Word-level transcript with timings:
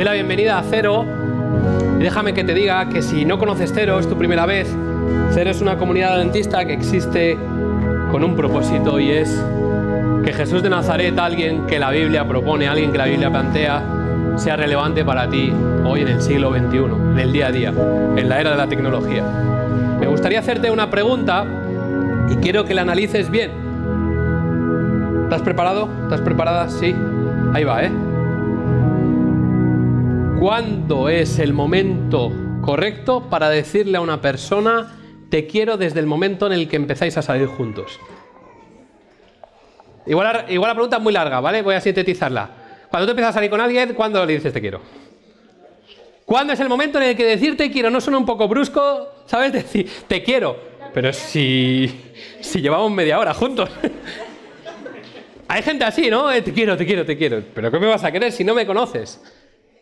doy 0.00 0.06
la 0.06 0.12
bienvenida 0.14 0.58
a 0.58 0.62
Cero. 0.62 1.04
Y 1.98 2.02
déjame 2.02 2.32
que 2.32 2.42
te 2.42 2.54
diga 2.54 2.88
que 2.88 3.02
si 3.02 3.26
no 3.26 3.38
conoces 3.38 3.70
Cero, 3.74 4.00
es 4.00 4.08
tu 4.08 4.16
primera 4.16 4.46
vez, 4.46 4.74
Cero 5.32 5.50
es 5.50 5.60
una 5.60 5.76
comunidad 5.76 6.14
adventista 6.14 6.64
que 6.64 6.72
existe 6.72 7.36
con 8.10 8.24
un 8.24 8.34
propósito 8.34 8.98
y 8.98 9.10
es 9.10 9.44
que 10.24 10.32
Jesús 10.32 10.62
de 10.62 10.70
Nazaret, 10.70 11.18
alguien 11.18 11.66
que 11.66 11.78
la 11.78 11.90
Biblia 11.90 12.26
propone, 12.26 12.66
alguien 12.66 12.92
que 12.92 12.96
la 12.96 13.04
Biblia 13.04 13.30
plantea, 13.30 13.82
sea 14.36 14.56
relevante 14.56 15.04
para 15.04 15.28
ti 15.28 15.52
hoy 15.84 16.00
en 16.00 16.08
el 16.08 16.22
siglo 16.22 16.50
XXI, 16.50 16.78
en 16.78 17.18
el 17.18 17.30
día 17.30 17.48
a 17.48 17.52
día, 17.52 17.74
en 18.16 18.26
la 18.26 18.40
era 18.40 18.52
de 18.52 18.56
la 18.56 18.68
tecnología. 18.68 19.22
Me 20.00 20.06
gustaría 20.06 20.38
hacerte 20.38 20.70
una 20.70 20.88
pregunta 20.88 21.44
y 22.30 22.36
quiero 22.36 22.64
que 22.64 22.72
la 22.72 22.82
analices 22.82 23.30
bien. 23.30 23.50
¿Estás 25.24 25.42
preparado? 25.42 25.90
¿Estás 26.04 26.22
preparada? 26.22 26.70
Sí. 26.70 26.96
Ahí 27.52 27.64
va, 27.64 27.84
¿eh? 27.84 27.90
¿Cuándo 30.40 31.10
es 31.10 31.38
el 31.38 31.52
momento 31.52 32.32
correcto 32.62 33.28
para 33.28 33.50
decirle 33.50 33.98
a 33.98 34.00
una 34.00 34.22
persona 34.22 34.96
te 35.28 35.46
quiero 35.46 35.76
desde 35.76 36.00
el 36.00 36.06
momento 36.06 36.46
en 36.46 36.54
el 36.54 36.66
que 36.66 36.76
empezáis 36.76 37.18
a 37.18 37.22
salir 37.22 37.46
juntos? 37.46 38.00
Igual, 40.06 40.46
la 40.48 40.72
pregunta 40.72 40.96
es 40.96 41.02
muy 41.02 41.12
larga, 41.12 41.40
¿vale? 41.40 41.60
Voy 41.60 41.74
a 41.74 41.80
sintetizarla. 41.82 42.48
Cuando 42.88 43.06
tú 43.06 43.10
empiezas 43.10 43.32
a 43.32 43.34
salir 43.34 43.50
con 43.50 43.60
alguien, 43.60 43.92
¿cuándo 43.92 44.24
le 44.24 44.32
dices 44.32 44.50
te 44.50 44.62
quiero? 44.62 44.80
¿Cuándo 46.24 46.54
es 46.54 46.60
el 46.60 46.70
momento 46.70 46.96
en 46.96 47.10
el 47.10 47.16
que 47.18 47.26
decir 47.26 47.54
te 47.58 47.70
quiero 47.70 47.90
no 47.90 48.00
suena 48.00 48.16
un 48.16 48.24
poco 48.24 48.48
brusco? 48.48 49.08
¿Sabes? 49.26 49.52
Decir 49.52 49.90
te 50.08 50.22
quiero. 50.22 50.56
Pero 50.94 51.12
si, 51.12 52.00
si 52.40 52.62
llevamos 52.62 52.90
media 52.90 53.18
hora 53.18 53.34
juntos. 53.34 53.68
Hay 55.48 55.62
gente 55.62 55.84
así, 55.84 56.08
¿no? 56.08 56.32
Eh, 56.32 56.40
te 56.40 56.54
quiero, 56.54 56.78
te 56.78 56.86
quiero, 56.86 57.04
te 57.04 57.18
quiero. 57.18 57.42
Pero 57.54 57.70
¿qué 57.70 57.78
me 57.78 57.88
vas 57.88 58.04
a 58.04 58.10
querer 58.10 58.32
si 58.32 58.42
no 58.42 58.54
me 58.54 58.64
conoces? 58.64 59.20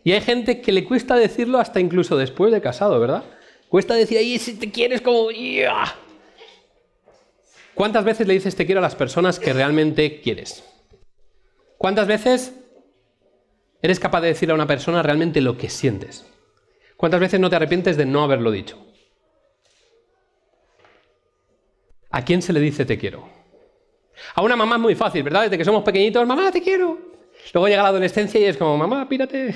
Y 0.09 0.13
hay 0.13 0.21
gente 0.21 0.59
que 0.59 0.71
le 0.71 0.85
cuesta 0.85 1.17
decirlo 1.17 1.59
hasta 1.59 1.79
incluso 1.79 2.17
después 2.17 2.51
de 2.51 2.61
casado, 2.61 2.99
¿verdad? 2.99 3.25
Cuesta 3.67 3.93
decir, 3.93 4.17
ahí 4.17 4.39
si 4.39 4.55
te 4.55 4.71
quieres 4.71 5.01
como... 5.01 5.27
¿Cuántas 7.75 8.03
veces 8.03 8.25
le 8.25 8.33
dices 8.33 8.55
te 8.55 8.65
quiero 8.65 8.79
a 8.79 8.81
las 8.81 8.95
personas 8.95 9.37
que 9.37 9.53
realmente 9.53 10.19
quieres? 10.19 10.63
¿Cuántas 11.77 12.07
veces 12.07 12.55
eres 13.83 13.99
capaz 13.99 14.21
de 14.21 14.29
decir 14.29 14.49
a 14.49 14.55
una 14.55 14.65
persona 14.65 15.03
realmente 15.03 15.41
lo 15.41 15.59
que 15.59 15.69
sientes? 15.69 16.25
¿Cuántas 16.97 17.19
veces 17.19 17.39
no 17.39 17.51
te 17.51 17.57
arrepientes 17.57 17.95
de 17.95 18.07
no 18.07 18.23
haberlo 18.23 18.49
dicho? 18.49 18.83
¿A 22.09 22.25
quién 22.25 22.41
se 22.41 22.51
le 22.51 22.61
dice 22.61 22.83
te 22.83 22.97
quiero? 22.97 23.29
A 24.33 24.41
una 24.41 24.55
mamá 24.55 24.77
es 24.77 24.81
muy 24.81 24.95
fácil, 24.95 25.21
¿verdad? 25.21 25.43
Desde 25.43 25.59
que 25.59 25.65
somos 25.65 25.83
pequeñitos, 25.83 26.25
mamá, 26.25 26.51
te 26.51 26.63
quiero. 26.63 27.08
Luego 27.53 27.67
llega 27.67 27.83
la 27.83 27.89
adolescencia 27.89 28.39
y 28.39 28.45
es 28.45 28.57
como, 28.57 28.77
mamá, 28.77 29.07
pírate. 29.09 29.55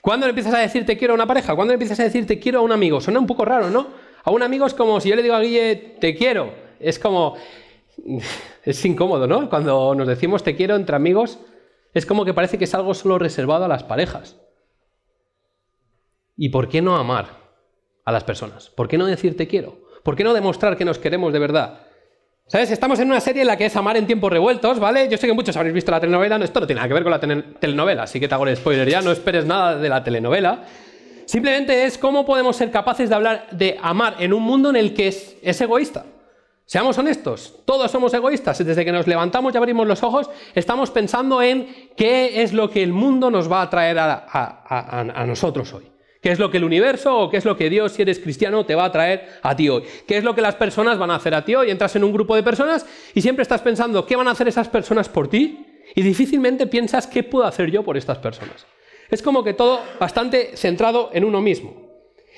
¿Cuándo 0.00 0.26
le 0.26 0.30
empiezas 0.30 0.54
a 0.54 0.58
decir 0.58 0.84
te 0.84 0.96
quiero 0.96 1.12
a 1.12 1.16
una 1.16 1.26
pareja? 1.26 1.54
¿Cuándo 1.54 1.72
le 1.72 1.74
empiezas 1.74 2.00
a 2.00 2.04
decir 2.04 2.26
te 2.26 2.38
quiero 2.38 2.58
a 2.58 2.62
un 2.62 2.72
amigo? 2.72 3.00
Suena 3.00 3.20
un 3.20 3.26
poco 3.26 3.44
raro, 3.44 3.70
¿no? 3.70 3.88
A 4.24 4.30
un 4.30 4.42
amigo 4.42 4.66
es 4.66 4.74
como 4.74 5.00
si 5.00 5.08
yo 5.08 5.16
le 5.16 5.22
digo 5.22 5.34
a 5.34 5.40
Guille 5.40 5.96
te 6.00 6.14
quiero. 6.16 6.52
Es 6.80 6.98
como... 6.98 7.36
Es 8.64 8.84
incómodo, 8.84 9.26
¿no? 9.26 9.48
Cuando 9.48 9.94
nos 9.94 10.08
decimos 10.08 10.42
te 10.42 10.56
quiero 10.56 10.76
entre 10.76 10.96
amigos, 10.96 11.38
es 11.94 12.06
como 12.06 12.24
que 12.24 12.34
parece 12.34 12.58
que 12.58 12.64
es 12.64 12.74
algo 12.74 12.94
solo 12.94 13.18
reservado 13.18 13.64
a 13.64 13.68
las 13.68 13.84
parejas. 13.84 14.40
¿Y 16.36 16.48
por 16.48 16.68
qué 16.68 16.82
no 16.82 16.96
amar 16.96 17.26
a 18.04 18.12
las 18.12 18.24
personas? 18.24 18.70
¿Por 18.70 18.88
qué 18.88 18.98
no 18.98 19.06
decir 19.06 19.36
te 19.36 19.46
quiero? 19.46 19.82
¿Por 20.02 20.16
qué 20.16 20.24
no 20.24 20.34
demostrar 20.34 20.76
que 20.76 20.84
nos 20.84 20.98
queremos 20.98 21.32
de 21.32 21.38
verdad? 21.38 21.81
¿Sabes? 22.52 22.70
Estamos 22.70 23.00
en 23.00 23.08
una 23.08 23.18
serie 23.18 23.40
en 23.40 23.48
la 23.48 23.56
que 23.56 23.64
es 23.64 23.76
amar 23.76 23.96
en 23.96 24.06
tiempos 24.06 24.30
revueltos, 24.30 24.78
¿vale? 24.78 25.08
Yo 25.08 25.16
sé 25.16 25.26
que 25.26 25.32
muchos 25.32 25.56
habréis 25.56 25.74
visto 25.74 25.90
la 25.90 25.98
telenovela, 25.98 26.36
esto 26.36 26.60
no 26.60 26.66
tiene 26.66 26.80
nada 26.80 26.88
que 26.88 26.92
ver 26.92 27.02
con 27.02 27.10
la 27.10 27.18
telenovela, 27.18 28.02
así 28.02 28.20
que 28.20 28.28
te 28.28 28.34
hago 28.34 28.46
el 28.46 28.54
spoiler 28.54 28.86
ya, 28.86 29.00
no 29.00 29.10
esperes 29.10 29.46
nada 29.46 29.76
de 29.76 29.88
la 29.88 30.04
telenovela. 30.04 30.62
Simplemente 31.24 31.86
es 31.86 31.96
cómo 31.96 32.26
podemos 32.26 32.54
ser 32.54 32.70
capaces 32.70 33.08
de 33.08 33.14
hablar 33.14 33.46
de 33.52 33.78
amar 33.80 34.16
en 34.18 34.34
un 34.34 34.42
mundo 34.42 34.68
en 34.68 34.76
el 34.76 34.92
que 34.92 35.08
es, 35.08 35.60
egoísta. 35.62 36.04
Seamos 36.66 36.98
honestos, 36.98 37.54
todos 37.64 37.90
somos 37.90 38.12
egoístas. 38.12 38.62
Desde 38.62 38.84
que 38.84 38.92
nos 38.92 39.06
levantamos 39.06 39.54
y 39.54 39.56
abrimos 39.56 39.86
los 39.86 40.02
ojos, 40.02 40.28
estamos 40.54 40.90
pensando 40.90 41.40
en 41.40 41.88
qué 41.96 42.42
es 42.42 42.52
lo 42.52 42.68
que 42.68 42.82
el 42.82 42.92
mundo 42.92 43.30
nos 43.30 43.50
va 43.50 43.62
a 43.62 43.70
traer 43.70 43.98
a 43.98 45.24
nosotros 45.26 45.72
hoy. 45.72 45.91
¿Qué 46.22 46.30
es 46.30 46.38
lo 46.38 46.52
que 46.52 46.58
el 46.58 46.64
universo 46.64 47.18
o 47.18 47.28
qué 47.28 47.36
es 47.36 47.44
lo 47.44 47.56
que 47.56 47.68
Dios, 47.68 47.92
si 47.92 48.02
eres 48.02 48.20
cristiano, 48.20 48.64
te 48.64 48.76
va 48.76 48.84
a 48.84 48.92
traer 48.92 49.28
a 49.42 49.56
ti 49.56 49.68
hoy? 49.68 49.82
¿Qué 50.06 50.16
es 50.16 50.22
lo 50.22 50.36
que 50.36 50.40
las 50.40 50.54
personas 50.54 50.96
van 50.96 51.10
a 51.10 51.16
hacer 51.16 51.34
a 51.34 51.44
ti 51.44 51.56
hoy? 51.56 51.68
Entras 51.68 51.96
en 51.96 52.04
un 52.04 52.12
grupo 52.12 52.36
de 52.36 52.44
personas 52.44 52.86
y 53.12 53.20
siempre 53.20 53.42
estás 53.42 53.60
pensando, 53.60 54.06
¿qué 54.06 54.14
van 54.14 54.28
a 54.28 54.30
hacer 54.30 54.46
esas 54.46 54.68
personas 54.68 55.08
por 55.08 55.26
ti? 55.26 55.66
Y 55.96 56.02
difícilmente 56.02 56.68
piensas, 56.68 57.08
¿qué 57.08 57.24
puedo 57.24 57.44
hacer 57.44 57.72
yo 57.72 57.82
por 57.82 57.96
estas 57.96 58.18
personas? 58.18 58.66
Es 59.10 59.20
como 59.20 59.42
que 59.42 59.52
todo 59.52 59.80
bastante 59.98 60.56
centrado 60.56 61.10
en 61.12 61.24
uno 61.24 61.40
mismo. 61.40 61.90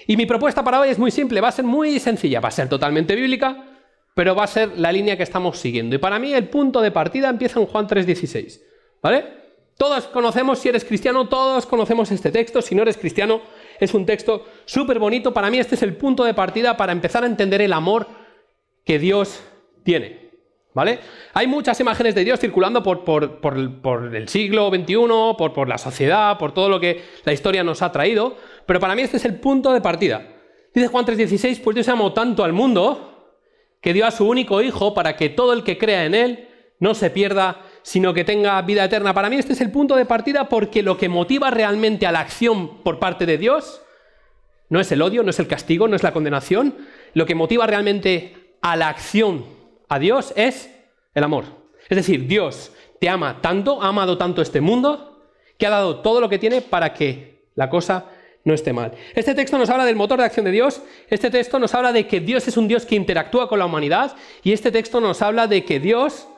Y 0.07 0.17
mi 0.17 0.25
propuesta 0.25 0.65
para 0.65 0.81
hoy 0.81 0.89
es 0.89 0.99
muy 0.99 1.11
simple, 1.11 1.43
va 1.43 1.49
a 1.49 1.53
ser 1.53 1.67
muy 1.67 2.01
sencilla, 2.01 2.41
va 2.41 2.49
a 2.49 2.53
ser 2.53 2.71
totalmente 2.71 3.15
bíblica, 3.15 3.83
pero 4.15 4.35
va 4.35 4.45
a 4.45 4.47
ser 4.47 4.79
la 4.79 4.93
línea 4.93 5.19
que 5.19 5.23
estamos 5.25 5.59
siguiendo. 5.59 5.95
Y 5.95 5.99
para 5.99 6.19
mí 6.19 6.33
el 6.33 6.49
punto 6.49 6.81
de 6.81 6.91
partida 6.91 7.29
empieza 7.29 7.61
en 7.61 7.67
Juan 7.67 7.87
3:16, 7.87 8.63
¿vale? 9.03 9.45
Todos 9.77 10.05
conocemos, 10.07 10.59
si 10.59 10.69
eres 10.69 10.85
cristiano, 10.85 11.29
todos 11.29 11.67
conocemos 11.67 12.11
este 12.11 12.31
texto, 12.31 12.63
si 12.63 12.75
no 12.75 12.83
eres 12.83 12.97
cristiano, 12.97 13.43
es 13.81 13.95
un 13.95 14.07
texto 14.07 14.47
súper 14.65 14.99
bonito. 14.99 15.33
Para 15.33 15.51
mí 15.51 15.59
este 15.59 15.75
es 15.75 15.83
el 15.83 15.97
punto 15.97 16.25
de 16.25 16.35
partida 16.35 16.77
para 16.77 16.93
empezar 16.93 17.25
a 17.25 17.27
entender 17.27 17.63
el 17.63 17.73
amor 17.73 18.07
que 18.85 18.99
Dios 18.99 19.43
tiene. 19.83 20.25
¿Vale? 20.75 20.99
Hay 21.35 21.47
muchas 21.47 21.79
imágenes 21.79 22.17
de 22.17 22.25
Dios 22.25 22.41
circulando 22.41 22.83
por, 22.83 24.11
el 24.13 24.29
siglo 24.29 24.71
XXI, 24.71 24.97
por, 25.39 25.53
por 25.53 25.69
la 25.69 25.79
sociedad, 25.79 26.37
por 26.37 26.53
todo 26.53 26.69
lo 26.69 26.81
que 26.81 27.01
la 27.25 27.33
historia 27.33 27.63
nos 27.63 27.81
ha 27.81 27.93
traído, 27.93 28.37
pero 28.67 28.81
para 28.81 28.97
mí 28.97 29.03
este 29.03 29.19
es 29.19 29.25
el 29.25 29.39
punto 29.39 29.73
de 29.73 29.81
partida. 29.81 30.35
Dice 30.75 30.89
Juan 30.89 31.07
3:16, 31.07 31.61
pues 31.63 31.77
Dios 31.77 31.89
amó 31.89 32.13
tanto 32.13 32.43
al 32.43 32.53
mundo 32.53 33.37
que 33.81 33.93
dio 33.93 34.05
a 34.05 34.11
su 34.11 34.29
único 34.29 34.61
Hijo 34.63 34.95
para 34.95 35.15
que 35.15 35.29
todo 35.29 35.53
el 35.53 35.63
que 35.63 35.79
crea 35.79 36.07
en 36.07 36.15
Él 36.15 36.49
no 36.81 36.95
se 36.95 37.11
pierda, 37.11 37.64
sino 37.85 38.15
que 38.15 38.25
tenga 38.25 38.61
vida 38.63 38.83
eterna. 38.83 39.13
Para 39.13 39.29
mí 39.29 39.37
este 39.37 39.53
es 39.53 39.61
el 39.61 39.71
punto 39.71 39.95
de 39.95 40.07
partida 40.07 40.49
porque 40.49 40.83
lo 40.83 40.97
que 40.97 41.11
motiva 41.11 41.51
realmente 41.51 42.07
a 42.07 42.13
la 42.13 42.21
acción 42.21 42.79
por 42.83 42.99
parte 42.99 43.27
de 43.27 43.37
Dios 43.37 43.83
no 44.71 44.81
es 44.81 44.91
el 44.91 45.03
odio, 45.03 45.23
no 45.23 45.29
es 45.29 45.39
el 45.39 45.47
castigo, 45.47 45.87
no 45.87 45.95
es 45.95 46.03
la 46.03 46.15
condenación. 46.15 46.75
Lo 47.13 47.27
que 47.27 47.35
motiva 47.35 47.67
realmente 47.67 48.57
a 48.63 48.75
la 48.77 48.89
acción 48.89 49.45
a 49.91 49.99
Dios 49.99 50.33
es 50.35 50.71
el 51.15 51.25
amor. 51.25 51.45
Es 51.91 51.97
decir, 51.97 52.27
Dios 52.27 52.73
te 52.99 53.11
ama 53.11 53.43
tanto, 53.43 53.83
ha 53.83 53.89
amado 53.89 54.17
tanto 54.17 54.41
este 54.41 54.63
mundo, 54.63 55.23
que 55.59 55.67
ha 55.67 55.71
dado 55.71 56.01
todo 56.01 56.23
lo 56.23 56.31
que 56.31 56.39
tiene 56.39 56.63
para 56.63 56.95
que 56.95 57.45
la 57.55 57.69
cosa 57.69 58.07
no 58.45 58.55
esté 58.55 58.73
mal. 58.73 58.93
Este 59.15 59.35
texto 59.35 59.59
nos 59.59 59.69
habla 59.69 59.85
del 59.85 59.97
motor 59.97 60.19
de 60.19 60.25
acción 60.25 60.47
de 60.47 60.53
Dios, 60.53 60.81
este 61.11 61.31
texto 61.31 61.59
nos 61.59 61.75
habla 61.75 61.93
de 61.93 62.07
que 62.07 62.21
Dios 62.21 62.49
es 62.49 62.57
un 62.57 62.67
Dios 62.67 62.87
que 62.87 62.95
interactúa 62.95 63.47
con 63.47 63.59
la 63.59 63.67
humanidad 63.67 64.17
y 64.43 64.53
este 64.53 64.73
texto 64.73 65.01
nos 65.01 65.21
habla 65.21 65.47
de 65.47 65.67
que 65.67 65.81
Dios 65.81 66.29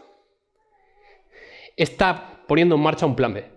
está 1.77 2.41
poniendo 2.47 2.75
en 2.75 2.81
marcha 2.81 3.07
un 3.07 3.15
plan 3.15 3.35
B. 3.35 3.57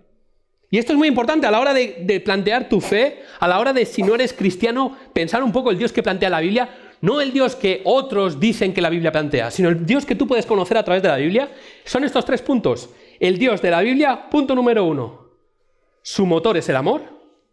Y 0.72 0.78
esto 0.78 0.94
es 0.94 1.00
muy 1.00 1.08
importante 1.08 1.48
a 1.48 1.52
la 1.52 1.60
hora 1.60 1.74
de, 1.74 2.22
plantear 2.24 2.70
tu 2.70 2.80
fe, 2.80 3.24
a 3.40 3.48
la 3.48 3.60
hora 3.60 3.74
de, 3.74 3.86
si 3.86 4.04
no 4.04 4.14
eres 4.14 4.34
cristiano, 4.34 4.96
pensar 5.14 5.42
un 5.44 5.52
poco 5.52 5.72
el 5.72 5.80
Dios 5.80 5.92
que 5.92 6.04
plantea 6.04 6.30
la 6.30 6.42
Biblia, 6.42 6.70
no 7.02 7.22
el 7.22 7.32
Dios 7.32 7.56
que 7.56 7.82
otros 7.86 8.40
dicen 8.40 8.74
que 8.74 8.82
la 8.82 8.90
Biblia 8.90 9.12
plantea, 9.12 9.50
sino 9.50 9.70
el 9.70 9.86
Dios 9.86 10.06
que 10.06 10.16
tú 10.16 10.28
puedes 10.28 10.46
conocer 10.46 10.78
a 10.78 10.84
través 10.84 11.02
de 11.02 11.10
la 11.10 11.16
Biblia. 11.16 11.50
Son 11.86 12.04
estos 12.04 12.24
tres 12.26 12.42
puntos. 12.42 12.90
El 13.20 13.40
Dios 13.40 13.62
de 13.62 13.72
la 13.72 13.82
Biblia, 13.82 14.30
punto 14.30 14.54
número 14.54 14.84
uno. 14.84 15.30
Su 16.04 16.26
motor 16.26 16.58
es 16.58 16.70
el 16.70 16.76
amor. 16.76 17.02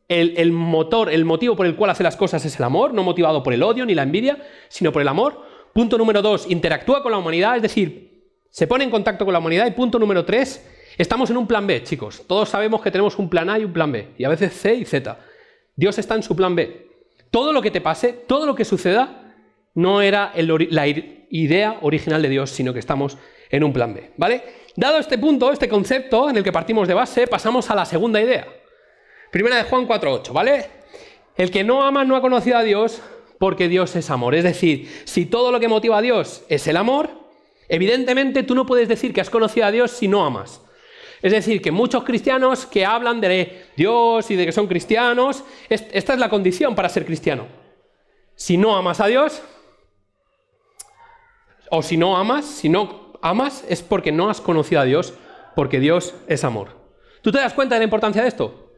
El, 0.08 0.34
el 0.36 0.52
motor, 0.52 1.10
el 1.10 1.24
motivo 1.24 1.56
por 1.56 1.66
el 1.66 1.74
cual 1.74 1.90
hace 1.90 2.04
las 2.04 2.16
cosas 2.16 2.44
es 2.44 2.58
el 2.58 2.64
amor, 2.64 2.92
no 2.92 3.02
motivado 3.02 3.42
por 3.42 3.52
el 3.52 3.62
odio 3.62 3.86
ni 3.86 3.94
la 3.94 4.02
envidia, 4.02 4.38
sino 4.68 4.92
por 4.92 5.02
el 5.02 5.08
amor. 5.08 5.42
Punto 5.72 5.96
número 5.96 6.22
dos, 6.22 6.48
interactúa 6.50 7.02
con 7.02 7.12
la 7.12 7.18
humanidad, 7.18 7.56
es 7.56 7.62
decir, 7.62 8.15
se 8.56 8.66
pone 8.66 8.84
en 8.84 8.90
contacto 8.90 9.26
con 9.26 9.34
la 9.34 9.38
humanidad 9.38 9.66
y 9.66 9.72
punto 9.72 9.98
número 9.98 10.24
tres, 10.24 10.66
estamos 10.96 11.28
en 11.28 11.36
un 11.36 11.46
plan 11.46 11.66
B, 11.66 11.82
chicos. 11.82 12.22
Todos 12.26 12.48
sabemos 12.48 12.80
que 12.80 12.90
tenemos 12.90 13.18
un 13.18 13.28
plan 13.28 13.50
A 13.50 13.58
y 13.58 13.64
un 13.66 13.72
plan 13.74 13.92
B, 13.92 14.14
y 14.16 14.24
a 14.24 14.30
veces 14.30 14.54
C 14.54 14.74
y 14.76 14.86
Z. 14.86 15.18
Dios 15.74 15.98
está 15.98 16.14
en 16.14 16.22
su 16.22 16.34
plan 16.34 16.56
B. 16.56 16.88
Todo 17.30 17.52
lo 17.52 17.60
que 17.60 17.70
te 17.70 17.82
pase, 17.82 18.14
todo 18.14 18.46
lo 18.46 18.54
que 18.54 18.64
suceda, 18.64 19.34
no 19.74 20.00
era 20.00 20.32
la 20.70 20.86
idea 20.86 21.76
original 21.82 22.22
de 22.22 22.30
Dios, 22.30 22.48
sino 22.48 22.72
que 22.72 22.78
estamos 22.78 23.18
en 23.50 23.62
un 23.62 23.74
plan 23.74 23.92
B, 23.92 24.12
¿vale? 24.16 24.42
Dado 24.74 25.00
este 25.00 25.18
punto, 25.18 25.52
este 25.52 25.68
concepto 25.68 26.30
en 26.30 26.38
el 26.38 26.42
que 26.42 26.50
partimos 26.50 26.88
de 26.88 26.94
base, 26.94 27.26
pasamos 27.26 27.68
a 27.68 27.74
la 27.74 27.84
segunda 27.84 28.22
idea. 28.22 28.48
Primera 29.30 29.56
de 29.56 29.64
Juan 29.64 29.86
4.8, 29.86 30.32
¿vale? 30.32 30.64
El 31.36 31.50
que 31.50 31.62
no 31.62 31.84
ama 31.84 32.06
no 32.06 32.16
ha 32.16 32.22
conocido 32.22 32.56
a 32.56 32.62
Dios 32.62 33.02
porque 33.38 33.68
Dios 33.68 33.94
es 33.96 34.08
amor. 34.08 34.34
Es 34.34 34.44
decir, 34.44 35.02
si 35.04 35.26
todo 35.26 35.52
lo 35.52 35.60
que 35.60 35.68
motiva 35.68 35.98
a 35.98 36.00
Dios 36.00 36.42
es 36.48 36.66
el 36.68 36.78
amor, 36.78 37.25
Evidentemente 37.68 38.42
tú 38.42 38.54
no 38.54 38.66
puedes 38.66 38.88
decir 38.88 39.12
que 39.12 39.20
has 39.20 39.30
conocido 39.30 39.66
a 39.66 39.70
Dios 39.70 39.90
si 39.90 40.08
no 40.08 40.24
amas. 40.24 40.62
Es 41.22 41.32
decir, 41.32 41.62
que 41.62 41.72
muchos 41.72 42.04
cristianos 42.04 42.66
que 42.66 42.84
hablan 42.84 43.20
de 43.20 43.66
Dios 43.76 44.30
y 44.30 44.36
de 44.36 44.46
que 44.46 44.52
son 44.52 44.66
cristianos, 44.66 45.44
esta 45.68 46.12
es 46.12 46.18
la 46.18 46.28
condición 46.28 46.74
para 46.74 46.88
ser 46.88 47.06
cristiano. 47.06 47.46
Si 48.34 48.56
no 48.56 48.76
amas 48.76 49.00
a 49.00 49.06
Dios, 49.06 49.42
o 51.70 51.82
si 51.82 51.96
no 51.96 52.16
amas, 52.16 52.44
si 52.44 52.68
no 52.68 53.18
amas 53.22 53.64
es 53.68 53.82
porque 53.82 54.12
no 54.12 54.28
has 54.28 54.40
conocido 54.40 54.80
a 54.80 54.84
Dios, 54.84 55.14
porque 55.54 55.80
Dios 55.80 56.14
es 56.28 56.44
amor. 56.44 56.68
¿Tú 57.22 57.32
te 57.32 57.38
das 57.38 57.54
cuenta 57.54 57.74
de 57.74 57.80
la 57.80 57.84
importancia 57.84 58.22
de 58.22 58.28
esto? 58.28 58.74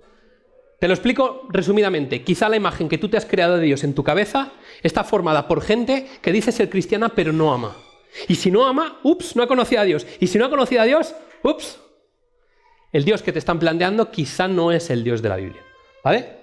Te 0.78 0.86
lo 0.86 0.94
explico 0.94 1.42
resumidamente. 1.50 2.22
Quizá 2.22 2.48
la 2.48 2.56
imagen 2.56 2.88
que 2.88 2.98
tú 2.98 3.08
te 3.08 3.16
has 3.16 3.26
creado 3.26 3.56
de 3.56 3.66
Dios 3.66 3.82
en 3.82 3.94
tu 3.94 4.04
cabeza 4.04 4.52
está 4.82 5.02
formada 5.02 5.48
por 5.48 5.60
gente 5.60 6.06
que 6.22 6.32
dice 6.32 6.52
ser 6.52 6.70
cristiana 6.70 7.10
pero 7.10 7.32
no 7.32 7.52
ama. 7.52 7.76
Y 8.28 8.34
si 8.34 8.50
no 8.50 8.66
ama, 8.66 9.00
ups, 9.02 9.36
no 9.36 9.42
ha 9.42 9.46
conocido 9.46 9.80
a 9.80 9.84
Dios. 9.84 10.06
Y 10.20 10.26
si 10.26 10.38
no 10.38 10.46
ha 10.46 10.50
conocido 10.50 10.82
a 10.82 10.84
Dios, 10.84 11.14
ups, 11.42 11.78
el 12.92 13.04
Dios 13.04 13.22
que 13.22 13.32
te 13.32 13.38
están 13.38 13.58
planteando 13.58 14.10
quizá 14.10 14.48
no 14.48 14.72
es 14.72 14.90
el 14.90 15.04
Dios 15.04 15.22
de 15.22 15.28
la 15.28 15.36
Biblia. 15.36 15.62
¿Vale? 16.02 16.38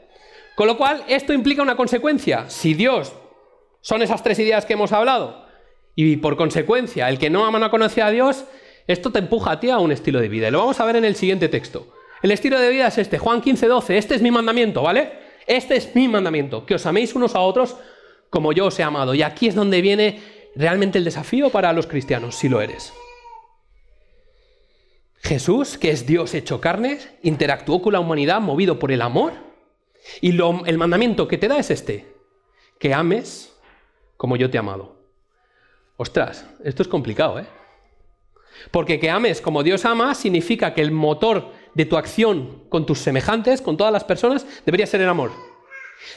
Con 0.56 0.68
lo 0.68 0.78
cual, 0.78 1.04
esto 1.08 1.34
implica 1.34 1.62
una 1.62 1.76
consecuencia. 1.76 2.50
Si 2.50 2.74
Dios 2.74 3.14
son 3.82 4.02
esas 4.02 4.24
tres 4.24 4.40
ideas 4.40 4.66
que 4.66 4.74
hemos 4.74 4.92
hablado, 4.92 5.46
y 5.96 6.18
por 6.18 6.36
consecuencia 6.36 7.10
el 7.10 7.18
que 7.18 7.30
no 7.30 7.46
ama 7.46 7.60
no 7.60 7.66
ha 7.66 7.72
conocido 7.72 8.08
a 8.08 8.12
Dios, 8.12 8.46
esto 8.88 9.12
te 9.12 9.20
empuja 9.20 9.52
a 9.52 9.60
ti 9.60 9.70
a 9.70 9.80
un 9.80 9.92
estilo 9.92 10.20
de 10.20 10.30
vida. 10.30 10.48
Y 10.48 10.52
lo 10.52 10.60
vamos 10.60 10.80
a 10.80 10.86
ver 10.86 10.98
en 10.98 11.06
el 11.06 11.16
siguiente 11.16 11.50
texto. 11.50 11.94
El 12.22 12.32
estilo 12.32 12.60
de 12.60 12.70
vida 12.70 12.88
es 12.88 12.98
este, 12.98 13.18
Juan 13.18 13.42
15, 13.42 13.68
12. 13.68 13.98
Este 13.98 14.16
es 14.16 14.22
mi 14.22 14.32
mandamiento, 14.32 14.82
¿vale? 14.82 15.12
Este 15.48 15.76
es 15.76 15.96
mi 15.96 16.08
mandamiento, 16.08 16.66
que 16.66 16.76
os 16.76 16.86
améis 16.86 17.16
unos 17.16 17.36
a 17.36 17.40
otros 17.40 17.76
como 18.30 18.52
yo 18.52 18.66
os 18.66 18.80
he 18.80 18.84
amado. 18.84 19.14
Y 19.14 19.22
aquí 19.22 19.48
es 19.48 19.56
donde 19.56 19.82
viene 19.82 20.20
realmente 20.56 20.98
el 20.98 21.06
desafío 21.06 21.50
para 21.50 21.74
los 21.74 21.88
cristianos, 21.88 22.36
si 22.36 22.50
lo 22.50 22.62
eres. 22.62 22.94
Jesús, 25.22 25.78
que 25.78 25.90
es 25.90 26.06
Dios 26.06 26.34
hecho 26.34 26.62
carne, 26.62 27.00
interactuó 27.24 27.82
con 27.82 27.94
la 27.94 28.00
humanidad 28.00 28.42
movido 28.42 28.78
por 28.78 28.92
el 28.92 29.02
amor. 29.02 29.34
Y 30.22 30.40
el 30.40 30.78
mandamiento 30.78 31.28
que 31.28 31.40
te 31.40 31.48
da 31.48 31.58
es 31.58 31.72
este, 31.72 32.14
que 32.80 32.94
ames 32.94 33.56
como 34.18 34.36
yo 34.38 34.50
te 34.52 34.58
he 34.58 34.60
amado. 34.60 34.96
Ostras, 35.98 36.46
esto 36.64 36.84
es 36.84 36.88
complicado, 36.88 37.40
¿eh? 37.40 37.48
Porque 38.72 39.00
que 39.00 39.10
ames 39.10 39.42
como 39.42 39.64
Dios 39.64 39.84
ama 39.86 40.16
significa 40.16 40.74
que 40.74 40.82
el 40.82 40.92
motor 40.92 41.52
de 41.74 41.86
tu 41.86 41.98
acción 41.98 42.64
con 42.70 42.86
tus 42.86 43.00
semejantes, 43.00 43.62
con 43.62 43.78
todas 43.78 43.92
las 43.92 44.04
personas, 44.04 44.46
debería 44.66 44.88
ser 44.88 45.02
el 45.02 45.10
amor. 45.10 45.32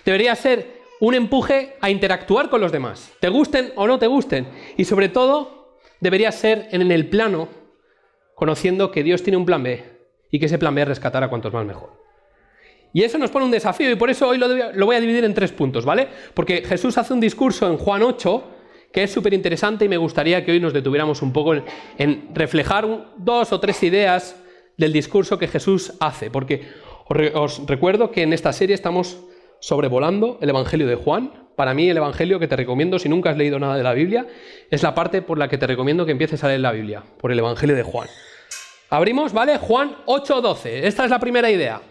Debería 0.04 0.36
ser 0.36 0.77
un 1.00 1.14
empuje 1.14 1.76
a 1.80 1.90
interactuar 1.90 2.50
con 2.50 2.60
los 2.60 2.72
demás, 2.72 3.12
te 3.20 3.28
gusten 3.28 3.72
o 3.76 3.86
no 3.86 3.98
te 3.98 4.06
gusten. 4.06 4.48
Y 4.76 4.84
sobre 4.84 5.08
todo, 5.08 5.78
debería 6.00 6.32
ser 6.32 6.68
en 6.72 6.90
el 6.90 7.08
plano, 7.08 7.48
conociendo 8.34 8.90
que 8.90 9.02
Dios 9.02 9.22
tiene 9.22 9.36
un 9.36 9.46
plan 9.46 9.62
B 9.62 9.84
y 10.30 10.38
que 10.38 10.46
ese 10.46 10.58
plan 10.58 10.74
B 10.74 10.82
es 10.82 10.88
rescatar 10.88 11.22
a 11.24 11.28
cuantos 11.28 11.52
más 11.52 11.66
mejor. 11.66 11.98
Y 12.92 13.02
eso 13.02 13.18
nos 13.18 13.30
pone 13.30 13.44
un 13.44 13.50
desafío 13.50 13.90
y 13.90 13.96
por 13.96 14.10
eso 14.10 14.28
hoy 14.28 14.38
lo, 14.38 14.48
lo 14.48 14.86
voy 14.86 14.96
a 14.96 15.00
dividir 15.00 15.24
en 15.24 15.34
tres 15.34 15.52
puntos, 15.52 15.84
¿vale? 15.84 16.08
Porque 16.34 16.64
Jesús 16.64 16.96
hace 16.98 17.12
un 17.12 17.20
discurso 17.20 17.66
en 17.66 17.76
Juan 17.76 18.02
8 18.02 18.54
que 18.92 19.02
es 19.02 19.12
súper 19.12 19.34
interesante 19.34 19.84
y 19.84 19.88
me 19.88 19.96
gustaría 19.96 20.44
que 20.44 20.52
hoy 20.52 20.60
nos 20.60 20.72
detuviéramos 20.72 21.22
un 21.22 21.32
poco 21.32 21.54
en, 21.54 22.28
reflejar 22.34 23.12
dos 23.16 23.52
o 23.52 23.60
tres 23.60 23.82
ideas 23.82 24.36
del 24.76 24.92
discurso 24.92 25.38
que 25.38 25.48
Jesús 25.48 25.92
hace, 26.00 26.30
porque 26.30 26.62
os, 27.34 27.66
recuerdo 27.66 28.10
que 28.10 28.22
en 28.22 28.32
esta 28.32 28.52
serie 28.52 28.74
estamos 28.74 29.18
sobrevolando 29.60 30.38
el 30.40 30.50
Evangelio 30.50 30.86
de 30.86 30.94
Juan. 30.94 31.48
Para 31.56 31.74
mí 31.74 31.88
el 31.88 31.96
Evangelio 31.96 32.38
que 32.38 32.48
te 32.48 32.56
recomiendo, 32.56 32.98
si 32.98 33.08
nunca 33.08 33.30
has 33.30 33.36
leído 33.36 33.58
nada 33.58 33.76
de 33.76 33.82
la 33.82 33.94
Biblia, 33.94 34.26
es 34.70 34.82
la 34.82 34.94
parte 34.94 35.22
por 35.22 35.38
la 35.38 35.48
que 35.48 35.58
te 35.58 35.66
recomiendo 35.66 36.06
que 36.06 36.12
empieces 36.12 36.42
a 36.44 36.48
leer 36.48 36.60
la 36.60 36.72
Biblia, 36.72 37.02
por 37.18 37.32
el 37.32 37.38
Evangelio 37.38 37.74
de 37.74 37.82
Juan. 37.82 38.08
Abrimos, 38.90 39.32
¿vale? 39.32 39.58
Juan 39.58 39.96
8:12. 40.06 40.86
Esta 40.86 41.04
es 41.04 41.10
la 41.10 41.18
primera 41.18 41.50
idea. 41.50 41.82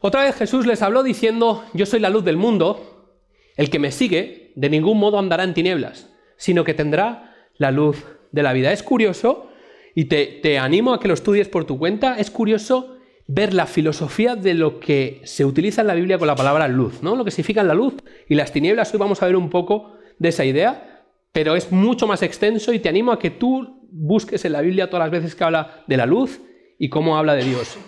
Otra 0.00 0.24
vez 0.24 0.36
Jesús 0.36 0.66
les 0.66 0.82
habló 0.82 1.02
diciendo, 1.02 1.64
yo 1.72 1.86
soy 1.86 2.00
la 2.00 2.10
luz 2.10 2.24
del 2.24 2.36
mundo, 2.36 3.14
el 3.56 3.68
que 3.68 3.78
me 3.78 3.92
sigue 3.92 4.52
de 4.54 4.70
ningún 4.70 4.98
modo 4.98 5.18
andará 5.18 5.44
en 5.44 5.54
tinieblas, 5.54 6.08
sino 6.36 6.64
que 6.64 6.74
tendrá 6.74 7.36
la 7.56 7.70
luz 7.70 8.04
de 8.32 8.42
la 8.42 8.52
vida. 8.52 8.72
Es 8.72 8.82
curioso, 8.82 9.50
y 9.94 10.04
te, 10.06 10.58
animo 10.58 10.94
a 10.94 11.00
que 11.00 11.08
lo 11.08 11.14
estudies 11.14 11.48
por 11.48 11.64
tu 11.64 11.78
cuenta, 11.78 12.18
es 12.18 12.30
curioso 12.30 12.96
ver 13.32 13.54
la 13.54 13.66
filosofía 13.66 14.34
de 14.34 14.54
lo 14.54 14.80
que 14.80 15.20
se 15.24 15.44
utiliza 15.44 15.82
en 15.82 15.86
la 15.86 15.94
Biblia 15.94 16.18
con 16.18 16.26
la 16.26 16.34
palabra 16.34 16.66
luz, 16.66 17.00
¿no? 17.00 17.14
Lo 17.14 17.24
que 17.24 17.30
significa 17.30 17.62
la 17.62 17.74
luz 17.74 17.94
y 18.28 18.34
las 18.34 18.52
tinieblas. 18.52 18.92
Hoy 18.92 18.98
vamos 18.98 19.22
a 19.22 19.26
ver 19.26 19.36
un 19.36 19.50
poco 19.50 19.92
de 20.18 20.30
esa 20.30 20.44
idea, 20.44 21.06
pero 21.30 21.54
es 21.54 21.70
mucho 21.70 22.08
más 22.08 22.22
extenso 22.22 22.72
y 22.72 22.80
te 22.80 22.88
animo 22.88 23.12
a 23.12 23.20
que 23.20 23.30
tú 23.30 23.86
busques 23.92 24.44
en 24.44 24.52
la 24.52 24.62
Biblia 24.62 24.90
todas 24.90 25.04
las 25.04 25.12
veces 25.12 25.36
que 25.36 25.44
habla 25.44 25.84
de 25.86 25.96
la 25.96 26.06
luz 26.06 26.40
y 26.76 26.88
cómo 26.88 27.16
habla 27.16 27.34
de 27.34 27.44
Dios. 27.44 27.78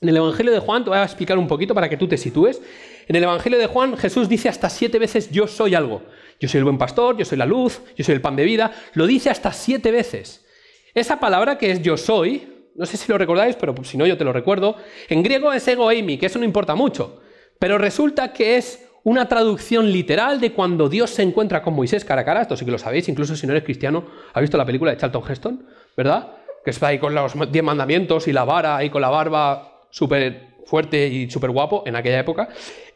En 0.00 0.08
el 0.08 0.16
Evangelio 0.16 0.50
de 0.50 0.60
Juan 0.60 0.82
te 0.82 0.88
voy 0.88 0.98
a 0.98 1.04
explicar 1.04 1.36
un 1.36 1.46
poquito 1.46 1.74
para 1.74 1.90
que 1.90 1.98
tú 1.98 2.08
te 2.08 2.16
sitúes. 2.16 2.62
En 3.06 3.16
el 3.16 3.22
Evangelio 3.24 3.58
de 3.58 3.66
Juan 3.66 3.98
Jesús 3.98 4.30
dice 4.30 4.48
hasta 4.48 4.70
siete 4.70 4.98
veces 4.98 5.30
yo 5.30 5.46
soy 5.46 5.74
algo. 5.74 6.04
Yo 6.40 6.48
soy 6.48 6.56
el 6.56 6.64
buen 6.64 6.78
pastor, 6.78 7.18
yo 7.18 7.26
soy 7.26 7.36
la 7.36 7.44
luz, 7.44 7.82
yo 7.98 8.04
soy 8.04 8.14
el 8.14 8.22
pan 8.22 8.34
de 8.34 8.44
vida. 8.44 8.72
Lo 8.94 9.06
dice 9.06 9.28
hasta 9.28 9.52
siete 9.52 9.90
veces. 9.90 10.46
Esa 10.94 11.20
palabra 11.20 11.58
que 11.58 11.70
es 11.70 11.82
yo 11.82 11.98
soy, 11.98 12.59
no 12.80 12.86
sé 12.86 12.96
si 12.96 13.12
lo 13.12 13.18
recordáis, 13.18 13.56
pero 13.56 13.74
si 13.84 13.98
no 13.98 14.06
yo 14.06 14.16
te 14.16 14.24
lo 14.24 14.32
recuerdo, 14.32 14.74
en 15.10 15.22
griego 15.22 15.52
es 15.52 15.68
ego 15.68 15.90
eimi, 15.90 16.16
que 16.16 16.26
eso 16.26 16.38
no 16.38 16.46
importa 16.46 16.74
mucho. 16.74 17.20
Pero 17.58 17.76
resulta 17.76 18.32
que 18.32 18.56
es 18.56 18.88
una 19.04 19.28
traducción 19.28 19.92
literal 19.92 20.40
de 20.40 20.54
cuando 20.54 20.88
Dios 20.88 21.10
se 21.10 21.22
encuentra 21.22 21.62
con 21.62 21.74
Moisés 21.74 22.06
cara 22.06 22.22
a 22.22 22.24
cara. 22.24 22.40
Esto 22.40 22.56
sí 22.56 22.64
que 22.64 22.70
lo 22.70 22.78
sabéis, 22.78 23.06
incluso 23.10 23.36
si 23.36 23.46
no 23.46 23.52
eres 23.52 23.64
cristiano, 23.64 24.06
¿has 24.32 24.40
visto 24.40 24.56
la 24.56 24.64
película 24.64 24.92
de 24.92 24.96
Charlton 24.96 25.22
Heston? 25.30 25.66
¿Verdad? 25.94 26.36
Que 26.64 26.70
está 26.70 26.86
ahí 26.86 26.98
con 26.98 27.14
los 27.14 27.34
diez 27.52 27.62
mandamientos 27.62 28.26
y 28.28 28.32
la 28.32 28.44
vara, 28.44 28.78
ahí 28.78 28.88
con 28.88 29.02
la 29.02 29.10
barba 29.10 29.82
súper 29.90 30.56
fuerte 30.64 31.06
y 31.06 31.30
súper 31.30 31.50
guapo 31.50 31.82
en 31.84 31.96
aquella 31.96 32.20
época. 32.20 32.48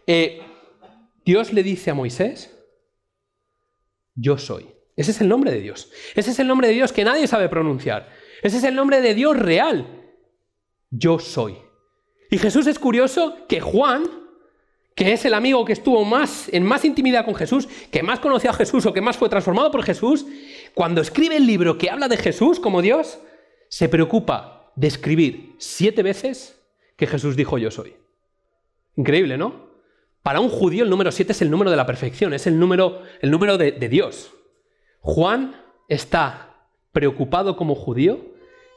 Eh, 0.06 0.40
Dios 1.26 1.52
le 1.52 1.62
dice 1.62 1.90
a 1.90 1.94
Moisés, 1.94 2.58
yo 4.14 4.38
soy. 4.38 4.74
Ese 4.96 5.10
es 5.10 5.20
el 5.20 5.28
nombre 5.28 5.50
de 5.50 5.60
Dios. 5.60 5.90
Ese 6.14 6.30
es 6.30 6.38
el 6.38 6.46
nombre 6.46 6.68
de 6.68 6.74
Dios 6.74 6.92
que 6.92 7.04
nadie 7.04 7.26
sabe 7.26 7.48
pronunciar. 7.48 8.08
Ese 8.42 8.58
es 8.58 8.64
el 8.64 8.74
nombre 8.74 9.00
de 9.00 9.14
Dios 9.14 9.36
real. 9.36 9.86
Yo 10.90 11.18
soy. 11.18 11.56
Y 12.30 12.38
Jesús 12.38 12.66
es 12.66 12.78
curioso 12.78 13.36
que 13.48 13.60
Juan, 13.60 14.04
que 14.94 15.12
es 15.12 15.24
el 15.24 15.34
amigo 15.34 15.64
que 15.64 15.72
estuvo 15.72 16.04
más 16.04 16.48
en 16.52 16.64
más 16.64 16.84
intimidad 16.84 17.24
con 17.24 17.34
Jesús, 17.34 17.68
que 17.90 18.02
más 18.02 18.20
conoció 18.20 18.50
a 18.50 18.54
Jesús 18.54 18.86
o 18.86 18.92
que 18.92 19.00
más 19.00 19.16
fue 19.16 19.28
transformado 19.28 19.70
por 19.70 19.82
Jesús, 19.82 20.26
cuando 20.74 21.00
escribe 21.00 21.36
el 21.36 21.46
libro 21.46 21.78
que 21.78 21.90
habla 21.90 22.06
de 22.06 22.16
Jesús 22.16 22.60
como 22.60 22.82
Dios, 22.82 23.18
se 23.68 23.88
preocupa 23.88 24.72
de 24.76 24.86
escribir 24.86 25.54
siete 25.58 26.02
veces 26.02 26.60
que 26.96 27.06
Jesús 27.06 27.36
dijo 27.36 27.58
yo 27.58 27.70
soy. 27.70 27.96
Increíble, 28.96 29.36
¿no? 29.36 29.74
Para 30.22 30.40
un 30.40 30.48
judío 30.48 30.84
el 30.84 30.90
número 30.90 31.10
7 31.10 31.32
es 31.32 31.42
el 31.42 31.50
número 31.50 31.70
de 31.70 31.76
la 31.76 31.86
perfección, 31.86 32.32
es 32.32 32.46
el 32.46 32.58
número, 32.58 33.02
el 33.20 33.30
número 33.30 33.58
de 33.58 33.88
Dios. 33.88 34.33
Juan 35.04 35.54
está 35.86 36.48
preocupado 36.92 37.56
como 37.56 37.74
judío 37.74 38.24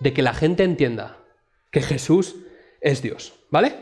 de 0.02 0.12
que 0.12 0.22
la 0.22 0.34
gente 0.34 0.66
entienda 0.66 1.20
que 1.72 1.82
Jesús 1.82 2.36
es 2.82 3.02
Dios, 3.02 3.34
¿vale? 3.50 3.74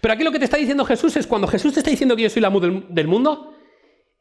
Pero 0.00 0.14
aquí 0.14 0.24
lo 0.24 0.32
que 0.32 0.38
te 0.38 0.46
está 0.46 0.56
diciendo 0.56 0.86
Jesús 0.86 1.14
es 1.18 1.26
cuando 1.26 1.46
Jesús 1.46 1.74
te 1.74 1.80
está 1.80 1.90
diciendo 1.90 2.16
que 2.16 2.22
yo 2.22 2.30
soy 2.30 2.40
la 2.40 2.48
luz 2.48 2.82
del 2.88 3.06
mundo, 3.06 3.54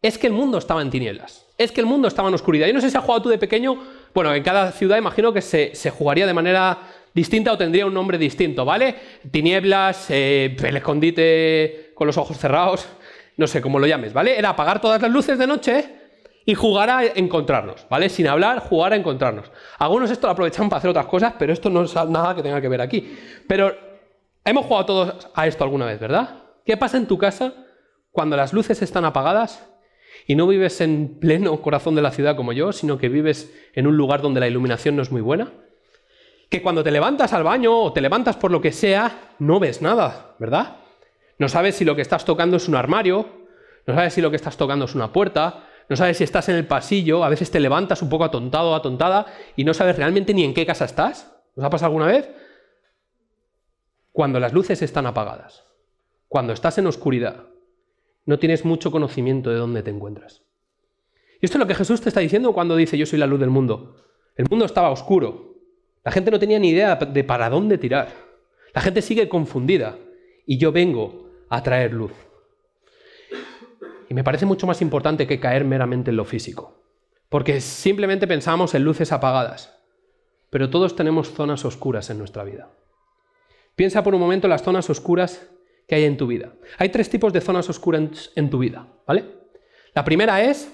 es 0.01 0.17
que 0.17 0.27
el 0.27 0.33
mundo 0.33 0.57
estaba 0.57 0.81
en 0.81 0.89
tinieblas, 0.89 1.45
es 1.57 1.71
que 1.71 1.79
el 1.79 1.87
mundo 1.87 2.09
estaba 2.09 2.27
en 2.27 2.35
oscuridad. 2.35 2.67
Yo 2.67 2.73
no 2.73 2.81
sé 2.81 2.91
si 2.91 2.97
has 2.97 3.03
jugado 3.03 3.23
tú 3.23 3.29
de 3.29 3.37
pequeño, 3.37 3.81
bueno, 4.13 4.35
en 4.35 4.43
cada 4.43 4.73
ciudad 4.73 4.97
imagino 4.97 5.31
que 5.31 5.41
se, 5.41 5.71
jugaría 5.91 6.27
de 6.27 6.33
manera 6.33 6.77
distinta 7.13 7.53
o 7.53 7.57
tendría 7.57 7.85
un 7.85 7.93
nombre 7.93 8.17
distinto, 8.17 8.65
¿vale? 8.65 8.95
Tinieblas, 9.31 10.07
eh, 10.09 10.57
el 10.61 10.75
escondite 10.75 11.93
con 11.95 12.05
los 12.05 12.17
ojos 12.17 12.37
cerrados, 12.37 12.85
no 13.37 13.47
sé 13.47 13.61
cómo 13.61 13.79
lo 13.79 13.87
llames, 13.87 14.11
¿vale? 14.11 14.37
Era 14.37 14.49
apagar 14.49 14.81
todas 14.81 15.01
las 15.01 15.09
luces 15.09 15.39
de 15.39 15.47
noche 15.47 16.04
y 16.45 16.53
jugar 16.53 16.89
a 16.89 17.03
encontrarnos, 17.05 17.87
¿vale? 17.89 18.07
Sin 18.07 18.27
hablar, 18.27 18.59
jugar 18.59 18.93
a 18.93 18.95
encontrarnos. 18.95 19.51
Algunos 19.79 20.11
esto 20.11 20.27
lo 20.27 20.33
aprovechan 20.33 20.69
para 20.69 20.77
hacer 20.77 20.91
otras 20.91 21.07
cosas, 21.07 21.33
pero 21.39 21.51
esto 21.51 21.69
no 21.69 21.83
es 21.83 21.95
nada 21.95 22.35
que 22.35 22.43
tenga 22.43 22.61
que 22.61 22.69
ver 22.69 22.81
aquí. 22.81 23.17
Pero 23.47 23.75
hemos 24.43 24.65
jugado 24.65 24.85
todos 24.85 25.29
a 25.33 25.47
esto 25.47 25.63
alguna 25.63 25.87
vez, 25.87 25.99
¿verdad? 25.99 26.43
¿Qué 26.63 26.77
pasa 26.77 26.97
en 26.97 27.07
tu 27.07 27.17
casa 27.17 27.53
cuando 28.11 28.37
las 28.37 28.53
luces 28.53 28.81
están 28.81 29.05
apagadas 29.05 29.67
y 30.27 30.35
no 30.35 30.47
vives 30.47 30.81
en 30.81 31.19
pleno 31.19 31.61
corazón 31.61 31.95
de 31.95 32.03
la 32.03 32.11
ciudad 32.11 32.35
como 32.35 32.53
yo, 32.53 32.71
sino 32.71 32.99
que 32.99 33.09
vives 33.09 33.53
en 33.73 33.87
un 33.87 33.97
lugar 33.97 34.21
donde 34.21 34.39
la 34.39 34.47
iluminación 34.47 34.95
no 34.95 35.01
es 35.01 35.11
muy 35.11 35.21
buena? 35.21 35.51
Que 36.49 36.61
cuando 36.61 36.83
te 36.83 36.91
levantas 36.91 37.33
al 37.33 37.43
baño 37.43 37.75
o 37.75 37.91
te 37.91 38.01
levantas 38.01 38.35
por 38.37 38.51
lo 38.51 38.61
que 38.61 38.71
sea, 38.71 39.33
no 39.39 39.59
ves 39.59 39.81
nada, 39.81 40.35
¿verdad? 40.37 40.77
No 41.39 41.49
sabes 41.49 41.75
si 41.75 41.85
lo 41.85 41.95
que 41.95 42.03
estás 42.03 42.23
tocando 42.23 42.57
es 42.57 42.67
un 42.67 42.75
armario, 42.75 43.25
no 43.87 43.95
sabes 43.95 44.13
si 44.13 44.21
lo 44.21 44.29
que 44.29 44.35
estás 44.35 44.57
tocando 44.57 44.85
es 44.85 44.95
una 44.95 45.11
puerta, 45.11 45.63
no 45.89 45.95
sabes 45.95 46.17
si 46.17 46.23
estás 46.23 46.49
en 46.49 46.55
el 46.55 46.67
pasillo, 46.67 47.23
a 47.23 47.29
veces 47.29 47.51
te 47.51 47.59
levantas 47.59 48.01
un 48.01 48.09
poco 48.09 48.23
atontado 48.23 48.71
o 48.71 48.75
atontada 48.75 49.27
y 49.55 49.63
no 49.63 49.73
sabes 49.73 49.97
realmente 49.97 50.33
ni 50.33 50.43
en 50.43 50.53
qué 50.53 50.65
casa 50.65 50.85
estás. 50.85 51.35
¿Os 51.55 51.63
ha 51.63 51.69
pasado 51.69 51.91
alguna 51.91 52.07
vez? 52.07 52.29
Cuando 54.11 54.39
las 54.39 54.53
luces 54.53 54.81
están 54.81 55.05
apagadas, 55.05 55.63
cuando 56.27 56.53
estás 56.53 56.77
en 56.77 56.87
oscuridad, 56.87 57.45
no 58.25 58.39
tienes 58.39 58.65
mucho 58.65 58.91
conocimiento 58.91 59.49
de 59.51 59.57
dónde 59.57 59.83
te 59.83 59.91
encuentras. 59.91 60.41
Y 61.41 61.45
esto 61.45 61.57
es 61.57 61.59
lo 61.59 61.67
que 61.67 61.75
Jesús 61.75 62.01
te 62.01 62.09
está 62.09 62.21
diciendo 62.21 62.53
cuando 62.53 62.75
dice 62.75 62.97
yo 62.97 63.05
soy 63.05 63.19
la 63.19 63.27
luz 63.27 63.39
del 63.39 63.49
mundo. 63.49 63.97
El 64.35 64.47
mundo 64.49 64.65
estaba 64.65 64.89
oscuro. 64.89 65.55
La 66.03 66.11
gente 66.11 66.31
no 66.31 66.39
tenía 66.39 66.59
ni 66.59 66.69
idea 66.69 66.95
de 66.95 67.23
para 67.23 67.49
dónde 67.49 67.77
tirar. 67.77 68.09
La 68.73 68.81
gente 68.81 69.01
sigue 69.01 69.29
confundida. 69.29 69.97
Y 70.45 70.57
yo 70.57 70.71
vengo 70.71 71.29
a 71.49 71.63
traer 71.63 71.93
luz. 71.93 72.11
Me 74.15 74.23
parece 74.23 74.45
mucho 74.45 74.65
más 74.65 74.81
importante 74.81 75.27
que 75.27 75.41
caer 75.41 75.65
meramente 75.65 76.09
en 76.09 76.15
lo 76.15 76.23
físico, 76.23 76.81
porque 77.27 77.59
simplemente 77.59 78.27
pensamos 78.27 78.73
en 78.73 78.85
luces 78.85 79.11
apagadas, 79.11 79.77
pero 80.49 80.69
todos 80.69 80.95
tenemos 80.95 81.33
zonas 81.33 81.65
oscuras 81.65 82.09
en 82.09 82.19
nuestra 82.19 82.45
vida. 82.45 82.71
Piensa 83.75 84.05
por 84.05 84.15
un 84.15 84.21
momento 84.21 84.47
en 84.47 84.51
las 84.51 84.63
zonas 84.63 84.89
oscuras 84.89 85.49
que 85.85 85.95
hay 85.95 86.05
en 86.05 86.15
tu 86.15 86.27
vida. 86.27 86.53
Hay 86.77 86.87
tres 86.87 87.09
tipos 87.09 87.33
de 87.33 87.41
zonas 87.41 87.69
oscuras 87.69 88.31
en 88.37 88.49
tu 88.49 88.57
vida, 88.57 88.87
¿vale? 89.05 89.25
La 89.93 90.05
primera 90.05 90.41
es 90.41 90.73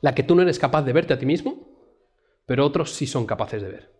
la 0.00 0.14
que 0.14 0.22
tú 0.22 0.34
no 0.34 0.40
eres 0.40 0.58
capaz 0.58 0.84
de 0.84 0.94
verte 0.94 1.12
a 1.12 1.18
ti 1.18 1.26
mismo, 1.26 1.68
pero 2.46 2.64
otros 2.64 2.94
sí 2.94 3.06
son 3.06 3.26
capaces 3.26 3.60
de 3.60 3.68
ver. 3.68 3.92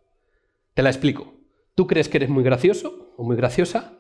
Te 0.73 0.83
la 0.83 0.89
explico. 0.89 1.35
Tú 1.75 1.87
crees 1.87 2.09
que 2.09 2.17
eres 2.17 2.31
muy 2.31 2.45
gracioso 2.45 3.12
o 3.19 3.25
muy 3.25 3.37
graciosa, 3.37 3.93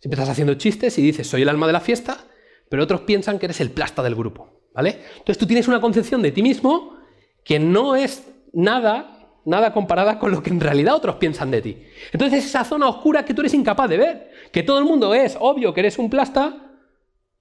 si 0.00 0.08
empiezas 0.08 0.30
haciendo 0.30 0.54
chistes 0.54 0.98
y 0.98 1.02
dices 1.02 1.28
soy 1.28 1.42
el 1.42 1.48
alma 1.48 1.68
de 1.68 1.74
la 1.74 1.80
fiesta, 1.80 2.27
pero 2.68 2.82
otros 2.82 3.02
piensan 3.02 3.38
que 3.38 3.46
eres 3.46 3.60
el 3.60 3.70
plasta 3.70 4.02
del 4.02 4.14
grupo, 4.14 4.68
¿vale? 4.74 5.00
Entonces 5.10 5.38
tú 5.38 5.46
tienes 5.46 5.68
una 5.68 5.80
concepción 5.80 6.22
de 6.22 6.32
ti 6.32 6.42
mismo 6.42 6.96
que 7.44 7.58
no 7.58 7.96
es 7.96 8.28
nada, 8.52 9.40
nada 9.44 9.72
comparada 9.72 10.18
con 10.18 10.30
lo 10.30 10.42
que 10.42 10.50
en 10.50 10.60
realidad 10.60 10.94
otros 10.94 11.16
piensan 11.16 11.50
de 11.50 11.62
ti. 11.62 11.82
Entonces 12.12 12.44
esa 12.44 12.64
zona 12.64 12.88
oscura 12.88 13.24
que 13.24 13.34
tú 13.34 13.42
eres 13.42 13.54
incapaz 13.54 13.88
de 13.88 13.96
ver, 13.96 14.30
que 14.52 14.62
todo 14.62 14.78
el 14.78 14.84
mundo 14.84 15.14
es 15.14 15.36
obvio 15.40 15.72
que 15.72 15.80
eres 15.80 15.98
un 15.98 16.10
plasta, 16.10 16.64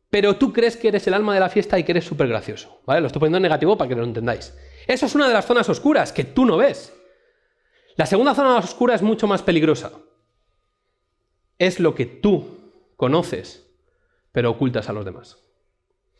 pero 0.10 0.38
tú 0.38 0.53
crees 0.53 0.77
que 0.77 0.88
eres 0.88 1.05
el 1.07 1.13
alma 1.13 1.34
de 1.34 1.41
la 1.41 1.50
fiesta 1.50 1.77
y 1.77 1.84
que 1.84 1.91
eres 1.91 2.05
súper 2.05 2.27
gracioso, 2.27 2.81
¿vale? 2.86 3.01
Lo 3.01 3.07
estoy 3.07 3.19
poniendo 3.19 3.38
en 3.38 3.43
negativo 3.43 3.77
para 3.77 3.89
que 3.89 3.96
lo 3.96 4.03
entendáis. 4.03 4.53
Eso 4.88 5.05
es 5.05 5.15
una 5.15 5.27
de 5.27 5.34
las 5.34 5.46
zonas 5.46 5.67
oscuras 5.67 6.13
que 6.13 6.24
tú 6.24 6.46
no 6.46 6.57
ves. 6.57 6.93
La 7.98 8.05
segunda 8.05 8.34
zona 8.34 8.55
oscura 8.57 8.96
es 8.96 9.01
mucho 9.01 9.27
más 9.27 9.41
peligrosa. 9.41 9.91
Es 11.57 11.79
lo 11.79 11.93
que 11.93 12.05
tú 12.05 12.72
conoces, 12.96 13.66
pero 14.38 14.51
ocultas 14.51 14.88
a 14.88 14.94
los 14.94 15.03
demás. 15.03 15.36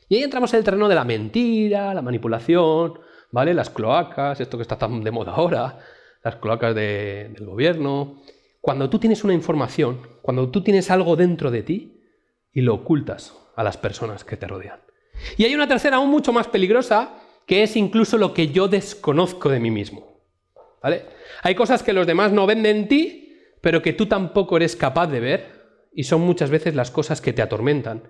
Y 0.10 0.16
ahí 0.16 0.24
entramos 0.24 0.52
en 0.52 0.58
el 0.58 0.64
terreno 0.66 0.90
de 0.90 0.96
la 0.96 1.04
mentira, 1.04 1.94
la 1.94 2.02
manipulación, 2.02 3.00
¿vale? 3.30 3.54
Las 3.54 3.70
cloacas, 3.70 4.42
esto 4.42 4.58
que 4.58 4.64
está 4.64 4.76
tan 4.76 5.04
de 5.04 5.12
moda 5.12 5.34
ahora, 5.34 5.78
las 6.24 6.38
cloacas 6.38 6.74
del 6.74 7.46
gobierno. 7.46 8.24
Cuando 8.60 8.90
tú 8.90 8.98
tienes 8.98 9.24
una 9.24 9.36
información, 9.36 10.02
cuando 10.24 10.50
tú 10.50 10.64
tienes 10.64 10.90
algo 10.90 11.16
dentro 11.16 11.52
de 11.52 11.62
ti 11.62 12.02
y 12.52 12.62
lo 12.62 12.74
ocultas 12.74 13.38
a 13.56 13.64
las 13.64 13.78
personas 13.78 14.24
que 14.24 14.36
te 14.36 14.48
rodean. 14.48 14.80
Y 15.38 15.46
hay 15.46 15.54
una 15.54 15.68
tercera 15.68 15.98
aún 15.98 16.10
mucho 16.10 16.34
más 16.34 16.48
peligrosa, 16.48 17.20
que 17.46 17.62
es 17.62 17.76
incluso 17.76 18.18
lo 18.18 18.34
que 18.34 18.48
yo 18.48 18.68
desconozco 18.68 19.50
de 19.50 19.60
mí 19.60 19.70
mismo. 19.70 20.24
¿Vale? 20.82 21.06
Hay 21.44 21.54
cosas 21.54 21.84
que 21.84 21.94
los 21.94 22.08
demás 22.08 22.32
no 22.32 22.48
ven 22.48 22.66
en 22.66 22.88
ti, 22.88 23.36
pero 23.62 23.84
que 23.84 23.94
tú 23.94 24.08
tampoco 24.08 24.58
eres 24.58 24.76
capaz 24.76 25.06
de 25.06 25.20
ver, 25.20 25.57
y 25.94 26.04
son 26.04 26.22
muchas 26.22 26.50
veces 26.50 26.76
las 26.76 26.92
cosas 26.92 27.22
que 27.22 27.34
te 27.34 27.42
atormentan 27.42 28.04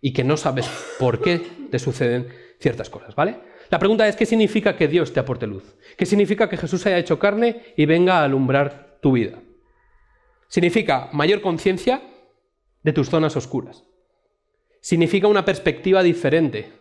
y 0.00 0.12
que 0.12 0.24
no 0.24 0.36
sabes 0.36 0.68
por 0.98 1.20
qué 1.20 1.40
te 1.70 1.78
suceden 1.78 2.28
ciertas 2.58 2.90
cosas, 2.90 3.14
¿vale? 3.14 3.40
La 3.70 3.78
pregunta 3.78 4.06
es, 4.06 4.16
¿qué 4.16 4.26
significa 4.26 4.76
que 4.76 4.88
Dios 4.88 5.12
te 5.12 5.20
aporte 5.20 5.46
luz? 5.46 5.76
¿Qué 5.96 6.04
significa 6.04 6.48
que 6.48 6.56
Jesús 6.56 6.84
haya 6.86 6.98
hecho 6.98 7.18
carne 7.18 7.74
y 7.76 7.86
venga 7.86 8.18
a 8.18 8.24
alumbrar 8.24 8.98
tu 9.00 9.12
vida? 9.12 9.38
Significa 10.48 11.08
mayor 11.12 11.40
conciencia 11.40 12.02
de 12.82 12.92
tus 12.92 13.08
zonas 13.08 13.36
oscuras. 13.36 13.84
Significa 14.80 15.28
una 15.28 15.44
perspectiva 15.44 16.02
diferente 16.02 16.72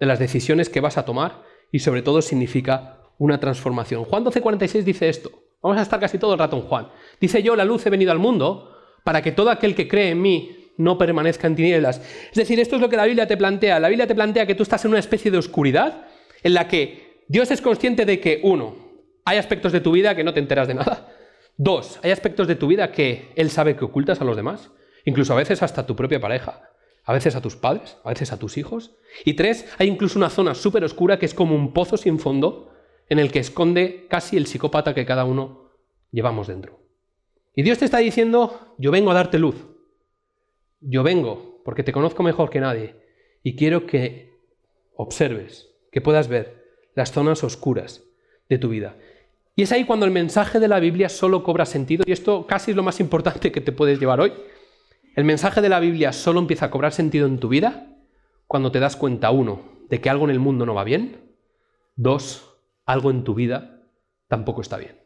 de 0.00 0.06
las 0.06 0.18
decisiones 0.18 0.68
que 0.68 0.80
vas 0.80 0.98
a 0.98 1.04
tomar 1.04 1.42
y 1.70 1.78
sobre 1.78 2.02
todo 2.02 2.22
significa 2.22 3.02
una 3.18 3.38
transformación. 3.38 4.04
Juan 4.04 4.24
12:46 4.24 4.82
dice 4.82 5.08
esto. 5.08 5.30
Vamos 5.62 5.78
a 5.78 5.82
estar 5.82 6.00
casi 6.00 6.18
todo 6.18 6.32
el 6.32 6.38
rato 6.38 6.56
en 6.56 6.62
Juan. 6.62 6.88
Dice 7.20 7.42
yo, 7.42 7.56
la 7.56 7.64
luz 7.64 7.86
he 7.86 7.90
venido 7.90 8.12
al 8.12 8.18
mundo 8.18 8.75
para 9.06 9.22
que 9.22 9.30
todo 9.30 9.50
aquel 9.50 9.76
que 9.76 9.86
cree 9.86 10.10
en 10.10 10.20
mí 10.20 10.72
no 10.78 10.98
permanezca 10.98 11.46
en 11.46 11.54
tinieblas. 11.54 12.02
Es 12.30 12.34
decir, 12.34 12.58
esto 12.58 12.74
es 12.74 12.82
lo 12.82 12.88
que 12.88 12.96
la 12.96 13.04
Biblia 13.04 13.28
te 13.28 13.36
plantea. 13.36 13.78
La 13.78 13.88
Biblia 13.88 14.08
te 14.08 14.16
plantea 14.16 14.46
que 14.46 14.56
tú 14.56 14.64
estás 14.64 14.84
en 14.84 14.90
una 14.90 14.98
especie 14.98 15.30
de 15.30 15.38
oscuridad 15.38 16.08
en 16.42 16.54
la 16.54 16.66
que 16.66 17.22
Dios 17.28 17.52
es 17.52 17.62
consciente 17.62 18.04
de 18.04 18.18
que, 18.18 18.40
uno, 18.42 18.74
hay 19.24 19.38
aspectos 19.38 19.70
de 19.70 19.80
tu 19.80 19.92
vida 19.92 20.16
que 20.16 20.24
no 20.24 20.34
te 20.34 20.40
enteras 20.40 20.66
de 20.66 20.74
nada. 20.74 21.14
Dos, 21.56 22.00
hay 22.02 22.10
aspectos 22.10 22.48
de 22.48 22.56
tu 22.56 22.66
vida 22.66 22.90
que 22.90 23.28
Él 23.36 23.48
sabe 23.50 23.76
que 23.76 23.84
ocultas 23.84 24.20
a 24.20 24.24
los 24.24 24.34
demás, 24.34 24.72
incluso 25.04 25.34
a 25.34 25.36
veces 25.36 25.62
hasta 25.62 25.82
a 25.82 25.86
tu 25.86 25.94
propia 25.94 26.18
pareja 26.18 26.72
a 27.06 27.12
veces 27.12 27.36
a 27.36 27.40
tus 27.40 27.54
padres, 27.54 27.98
a 28.02 28.08
veces 28.08 28.32
a 28.32 28.38
tus 28.38 28.58
hijos. 28.58 28.96
Y 29.24 29.34
tres, 29.34 29.72
hay 29.78 29.86
incluso 29.86 30.18
una 30.18 30.28
zona 30.28 30.56
súper 30.56 30.82
oscura 30.82 31.20
que 31.20 31.26
es 31.26 31.34
como 31.34 31.54
un 31.54 31.72
pozo 31.72 31.96
sin 31.96 32.18
fondo 32.18 32.72
en 33.08 33.20
el 33.20 33.30
que 33.30 33.38
esconde 33.38 34.06
casi 34.10 34.36
el 34.36 34.46
psicópata 34.46 34.92
que 34.92 35.06
cada 35.06 35.24
uno 35.24 35.70
llevamos 36.10 36.48
dentro. 36.48 36.85
Y 37.56 37.62
Dios 37.62 37.78
te 37.78 37.86
está 37.86 37.98
diciendo, 37.98 38.74
yo 38.76 38.92
vengo 38.92 39.10
a 39.10 39.14
darte 39.14 39.38
luz. 39.38 39.56
Yo 40.80 41.02
vengo 41.02 41.62
porque 41.64 41.82
te 41.82 41.90
conozco 41.90 42.22
mejor 42.22 42.50
que 42.50 42.60
nadie 42.60 42.94
y 43.42 43.56
quiero 43.56 43.86
que 43.86 44.30
observes, 44.94 45.70
que 45.90 46.02
puedas 46.02 46.28
ver 46.28 46.62
las 46.94 47.12
zonas 47.12 47.42
oscuras 47.42 48.04
de 48.50 48.58
tu 48.58 48.68
vida. 48.68 48.96
Y 49.56 49.62
es 49.62 49.72
ahí 49.72 49.84
cuando 49.84 50.04
el 50.04 50.12
mensaje 50.12 50.60
de 50.60 50.68
la 50.68 50.80
Biblia 50.80 51.08
solo 51.08 51.42
cobra 51.42 51.64
sentido 51.64 52.04
y 52.06 52.12
esto 52.12 52.46
casi 52.46 52.72
es 52.72 52.76
lo 52.76 52.82
más 52.82 53.00
importante 53.00 53.50
que 53.50 53.62
te 53.62 53.72
puedes 53.72 53.98
llevar 53.98 54.20
hoy. 54.20 54.34
El 55.14 55.24
mensaje 55.24 55.62
de 55.62 55.70
la 55.70 55.80
Biblia 55.80 56.12
solo 56.12 56.40
empieza 56.40 56.66
a 56.66 56.70
cobrar 56.70 56.92
sentido 56.92 57.26
en 57.26 57.38
tu 57.38 57.48
vida 57.48 57.86
cuando 58.46 58.70
te 58.70 58.80
das 58.80 58.96
cuenta, 58.96 59.30
uno, 59.30 59.62
de 59.88 60.02
que 60.02 60.10
algo 60.10 60.26
en 60.26 60.30
el 60.30 60.40
mundo 60.40 60.66
no 60.66 60.74
va 60.74 60.84
bien, 60.84 61.32
dos, 61.96 62.54
algo 62.84 63.10
en 63.10 63.24
tu 63.24 63.34
vida 63.34 63.80
tampoco 64.28 64.60
está 64.60 64.76
bien. 64.76 65.05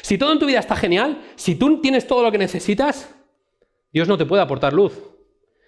Si 0.00 0.16
todo 0.16 0.32
en 0.32 0.38
tu 0.38 0.46
vida 0.46 0.58
está 0.58 0.76
genial, 0.76 1.20
si 1.36 1.54
tú 1.54 1.80
tienes 1.80 2.06
todo 2.06 2.22
lo 2.22 2.32
que 2.32 2.38
necesitas, 2.38 3.14
Dios 3.92 4.08
no 4.08 4.16
te 4.16 4.24
puede 4.24 4.42
aportar 4.42 4.72
luz, 4.72 4.94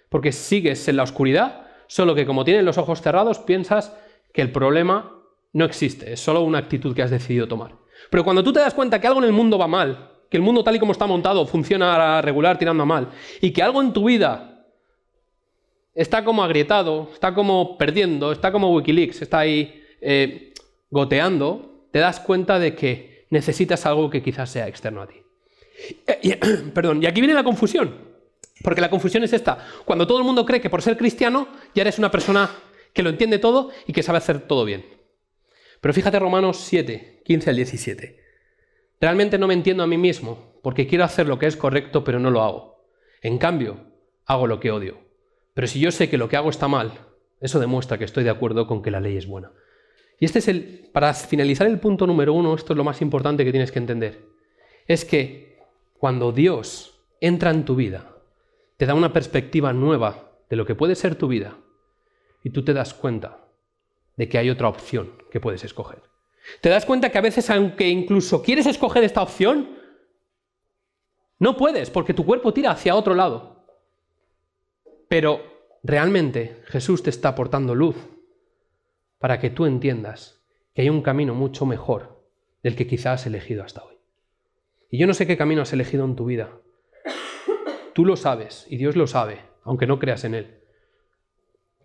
porque 0.09 0.31
sigues 0.31 0.87
en 0.87 0.97
la 0.97 1.03
oscuridad, 1.03 1.67
solo 1.87 2.15
que 2.15 2.25
como 2.25 2.43
tienes 2.43 2.63
los 2.63 2.77
ojos 2.77 3.01
cerrados 3.01 3.39
piensas 3.39 3.95
que 4.33 4.41
el 4.41 4.51
problema 4.51 5.21
no 5.53 5.65
existe, 5.65 6.13
es 6.13 6.19
solo 6.19 6.41
una 6.41 6.57
actitud 6.57 6.95
que 6.95 7.03
has 7.03 7.11
decidido 7.11 7.47
tomar. 7.47 7.75
Pero 8.09 8.23
cuando 8.23 8.43
tú 8.43 8.51
te 8.51 8.59
das 8.59 8.73
cuenta 8.73 8.99
que 8.99 9.07
algo 9.07 9.19
en 9.19 9.27
el 9.27 9.31
mundo 9.31 9.57
va 9.57 9.67
mal, 9.67 10.11
que 10.29 10.37
el 10.37 10.43
mundo 10.43 10.63
tal 10.63 10.75
y 10.75 10.79
como 10.79 10.91
está 10.91 11.05
montado 11.05 11.45
funciona 11.45 12.21
regular 12.21 12.57
tirando 12.57 12.83
a 12.83 12.85
mal, 12.85 13.09
y 13.41 13.51
que 13.51 13.61
algo 13.61 13.81
en 13.81 13.93
tu 13.93 14.05
vida 14.05 14.65
está 15.93 16.25
como 16.25 16.43
agrietado, 16.43 17.09
está 17.13 17.33
como 17.33 17.77
perdiendo, 17.77 18.31
está 18.31 18.51
como 18.51 18.73
Wikileaks, 18.73 19.21
está 19.21 19.39
ahí 19.39 19.83
eh, 20.01 20.53
goteando, 20.89 21.87
te 21.91 21.99
das 21.99 22.19
cuenta 22.19 22.59
de 22.59 22.75
que 22.75 23.14
necesitas 23.29 23.85
algo 23.85 24.09
que 24.09 24.23
quizás 24.23 24.49
sea 24.49 24.67
externo 24.67 25.01
a 25.01 25.07
ti. 25.07 25.21
perdón, 26.73 27.03
y 27.03 27.05
aquí 27.05 27.21
viene 27.21 27.33
la 27.33 27.43
confusión. 27.43 28.15
Porque 28.63 28.81
la 28.81 28.89
confusión 28.89 29.23
es 29.23 29.33
esta. 29.33 29.57
Cuando 29.83 30.07
todo 30.07 30.17
el 30.17 30.23
mundo 30.23 30.45
cree 30.45 30.61
que 30.61 30.69
por 30.69 30.81
ser 30.81 30.97
cristiano 30.97 31.47
ya 31.73 31.81
eres 31.81 31.99
una 31.99 32.11
persona 32.11 32.49
que 32.93 33.03
lo 33.03 33.09
entiende 33.09 33.39
todo 33.39 33.71
y 33.85 33.93
que 33.93 34.03
sabe 34.03 34.17
hacer 34.17 34.47
todo 34.47 34.65
bien. 34.65 34.85
Pero 35.81 35.93
fíjate 35.93 36.17
Romanos 36.17 36.57
7, 36.61 37.21
15 37.25 37.49
al 37.49 37.55
17. 37.57 38.19
Realmente 39.01 39.37
no 39.37 39.47
me 39.47 39.53
entiendo 39.53 39.83
a 39.83 39.87
mí 39.87 39.97
mismo, 39.97 40.59
porque 40.63 40.87
quiero 40.87 41.03
hacer 41.03 41.27
lo 41.27 41.37
que 41.37 41.47
es 41.47 41.57
correcto, 41.57 42.03
pero 42.03 42.19
no 42.19 42.31
lo 42.31 42.41
hago. 42.41 42.87
En 43.21 43.37
cambio, 43.37 43.91
hago 44.25 44.47
lo 44.47 44.59
que 44.59 44.71
odio. 44.71 44.99
Pero 45.53 45.67
si 45.67 45.79
yo 45.79 45.91
sé 45.91 46.09
que 46.09 46.17
lo 46.17 46.29
que 46.29 46.37
hago 46.37 46.49
está 46.49 46.67
mal, 46.67 46.93
eso 47.41 47.59
demuestra 47.59 47.97
que 47.97 48.05
estoy 48.05 48.23
de 48.23 48.29
acuerdo 48.29 48.65
con 48.65 48.81
que 48.81 48.91
la 48.91 49.01
ley 49.01 49.17
es 49.17 49.27
buena. 49.27 49.51
Y 50.19 50.25
este 50.25 50.39
es 50.39 50.47
el, 50.47 50.89
para 50.93 51.13
finalizar 51.13 51.67
el 51.67 51.79
punto 51.79 52.07
número 52.07 52.33
uno, 52.33 52.55
esto 52.55 52.73
es 52.73 52.77
lo 52.77 52.83
más 52.83 53.01
importante 53.01 53.43
que 53.43 53.51
tienes 53.51 53.71
que 53.71 53.79
entender. 53.79 54.25
Es 54.87 55.03
que 55.03 55.59
cuando 55.97 56.31
Dios 56.31 56.99
entra 57.19 57.51
en 57.51 57.65
tu 57.65 57.75
vida, 57.75 58.15
te 58.77 58.85
da 58.85 58.93
una 58.93 59.13
perspectiva 59.13 59.73
nueva 59.73 60.31
de 60.49 60.55
lo 60.55 60.65
que 60.65 60.75
puede 60.75 60.95
ser 60.95 61.15
tu 61.15 61.27
vida, 61.27 61.57
y 62.43 62.51
tú 62.51 62.63
te 62.63 62.73
das 62.73 62.93
cuenta 62.93 63.47
de 64.15 64.29
que 64.29 64.37
hay 64.37 64.49
otra 64.49 64.67
opción 64.67 65.13
que 65.31 65.39
puedes 65.39 65.63
escoger. 65.63 66.03
¿Te 66.61 66.69
das 66.69 66.85
cuenta 66.85 67.09
que 67.09 67.17
a 67.17 67.21
veces, 67.21 67.49
aunque 67.49 67.89
incluso 67.89 68.41
quieres 68.43 68.67
escoger 68.67 69.03
esta 69.03 69.23
opción, 69.23 69.79
no 71.39 71.57
puedes 71.57 71.89
porque 71.89 72.13
tu 72.13 72.25
cuerpo 72.25 72.53
tira 72.53 72.71
hacia 72.71 72.95
otro 72.95 73.15
lado? 73.15 73.65
Pero 75.09 75.41
realmente 75.83 76.61
Jesús 76.67 77.03
te 77.03 77.09
está 77.09 77.29
aportando 77.29 77.73
luz 77.73 77.95
para 79.19 79.39
que 79.39 79.49
tú 79.49 79.65
entiendas 79.65 80.43
que 80.73 80.81
hay 80.81 80.89
un 80.89 81.01
camino 81.01 81.33
mucho 81.33 81.65
mejor 81.65 82.23
del 82.63 82.75
que 82.75 82.87
quizás 82.87 83.21
has 83.21 83.27
elegido 83.27 83.63
hasta 83.63 83.83
hoy. 83.83 83.95
Y 84.89 84.97
yo 84.97 85.07
no 85.07 85.13
sé 85.13 85.27
qué 85.27 85.37
camino 85.37 85.61
has 85.61 85.73
elegido 85.73 86.05
en 86.05 86.15
tu 86.15 86.25
vida. 86.25 86.51
Tú 87.93 88.05
lo 88.05 88.15
sabes 88.15 88.65
y 88.69 88.77
Dios 88.77 88.95
lo 88.95 89.07
sabe, 89.07 89.39
aunque 89.63 89.87
no 89.87 89.99
creas 89.99 90.23
en 90.25 90.35
Él. 90.35 90.59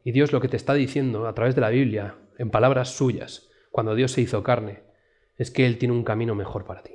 Y 0.04 0.12
Dios 0.12 0.32
lo 0.32 0.40
que 0.40 0.48
te 0.48 0.56
está 0.56 0.74
diciendo 0.74 1.26
a 1.26 1.34
través 1.34 1.54
de 1.54 1.60
la 1.60 1.70
Biblia, 1.70 2.16
en 2.38 2.50
palabras 2.50 2.90
suyas, 2.90 3.50
cuando 3.70 3.94
Dios 3.94 4.12
se 4.12 4.22
hizo 4.22 4.42
carne, 4.42 4.82
es 5.36 5.50
que 5.50 5.66
Él 5.66 5.78
tiene 5.78 5.94
un 5.94 6.04
camino 6.04 6.34
mejor 6.34 6.64
para 6.64 6.82
ti. 6.82 6.94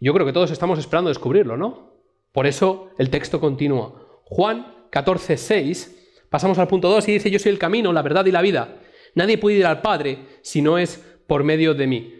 Yo 0.00 0.14
creo 0.14 0.24
que 0.24 0.32
todos 0.32 0.50
estamos 0.50 0.78
esperando 0.78 1.10
descubrirlo, 1.10 1.56
¿no? 1.56 1.94
Por 2.32 2.46
eso 2.46 2.90
el 2.98 3.10
texto 3.10 3.40
continúa. 3.40 4.20
Juan 4.24 4.86
14, 4.90 5.36
6, 5.36 6.24
pasamos 6.30 6.58
al 6.58 6.68
punto 6.68 6.88
2 6.88 7.08
y 7.08 7.12
dice, 7.12 7.30
yo 7.30 7.38
soy 7.38 7.52
el 7.52 7.58
camino, 7.58 7.92
la 7.92 8.02
verdad 8.02 8.24
y 8.24 8.32
la 8.32 8.40
vida. 8.40 8.79
Nadie 9.14 9.38
puede 9.38 9.56
ir 9.56 9.66
al 9.66 9.80
Padre 9.80 10.18
si 10.42 10.62
no 10.62 10.78
es 10.78 11.04
por 11.26 11.44
medio 11.44 11.74
de 11.74 11.86
mí. 11.86 12.14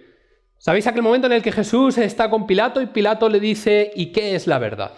¿Sabéis 0.59 0.87
aquel 0.87 1.03
momento 1.03 1.27
en 1.27 1.33
el 1.33 1.43
que 1.43 1.53
Jesús 1.53 1.97
está 1.99 2.29
con 2.29 2.47
Pilato 2.47 2.83
y 2.83 2.87
Pilato 2.87 3.29
le 3.29 3.41
dice, 3.41 3.91
¿y 3.95 4.13
qué 4.13 4.35
es 4.35 4.47
la 4.47 4.59
verdad? 4.59 4.93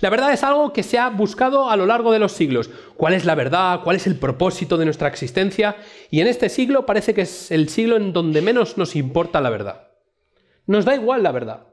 La 0.00 0.10
verdad 0.10 0.32
es 0.32 0.42
algo 0.42 0.72
que 0.72 0.82
se 0.82 0.98
ha 0.98 1.08
buscado 1.08 1.70
a 1.70 1.76
lo 1.76 1.86
largo 1.86 2.12
de 2.12 2.18
los 2.18 2.32
siglos. 2.32 2.70
¿Cuál 2.96 3.14
es 3.14 3.24
la 3.24 3.34
verdad? 3.34 3.80
¿Cuál 3.82 3.96
es 3.96 4.06
el 4.06 4.16
propósito 4.16 4.76
de 4.76 4.84
nuestra 4.84 5.08
existencia? 5.08 5.76
Y 6.10 6.20
en 6.20 6.26
este 6.26 6.48
siglo 6.48 6.86
parece 6.86 7.14
que 7.14 7.22
es 7.22 7.50
el 7.50 7.68
siglo 7.68 7.96
en 7.96 8.12
donde 8.12 8.42
menos 8.42 8.76
nos 8.76 8.96
importa 8.96 9.40
la 9.40 9.50
verdad. 9.50 9.88
Nos 10.66 10.84
da 10.84 10.94
igual 10.94 11.22
la 11.22 11.32
verdad. 11.32 11.68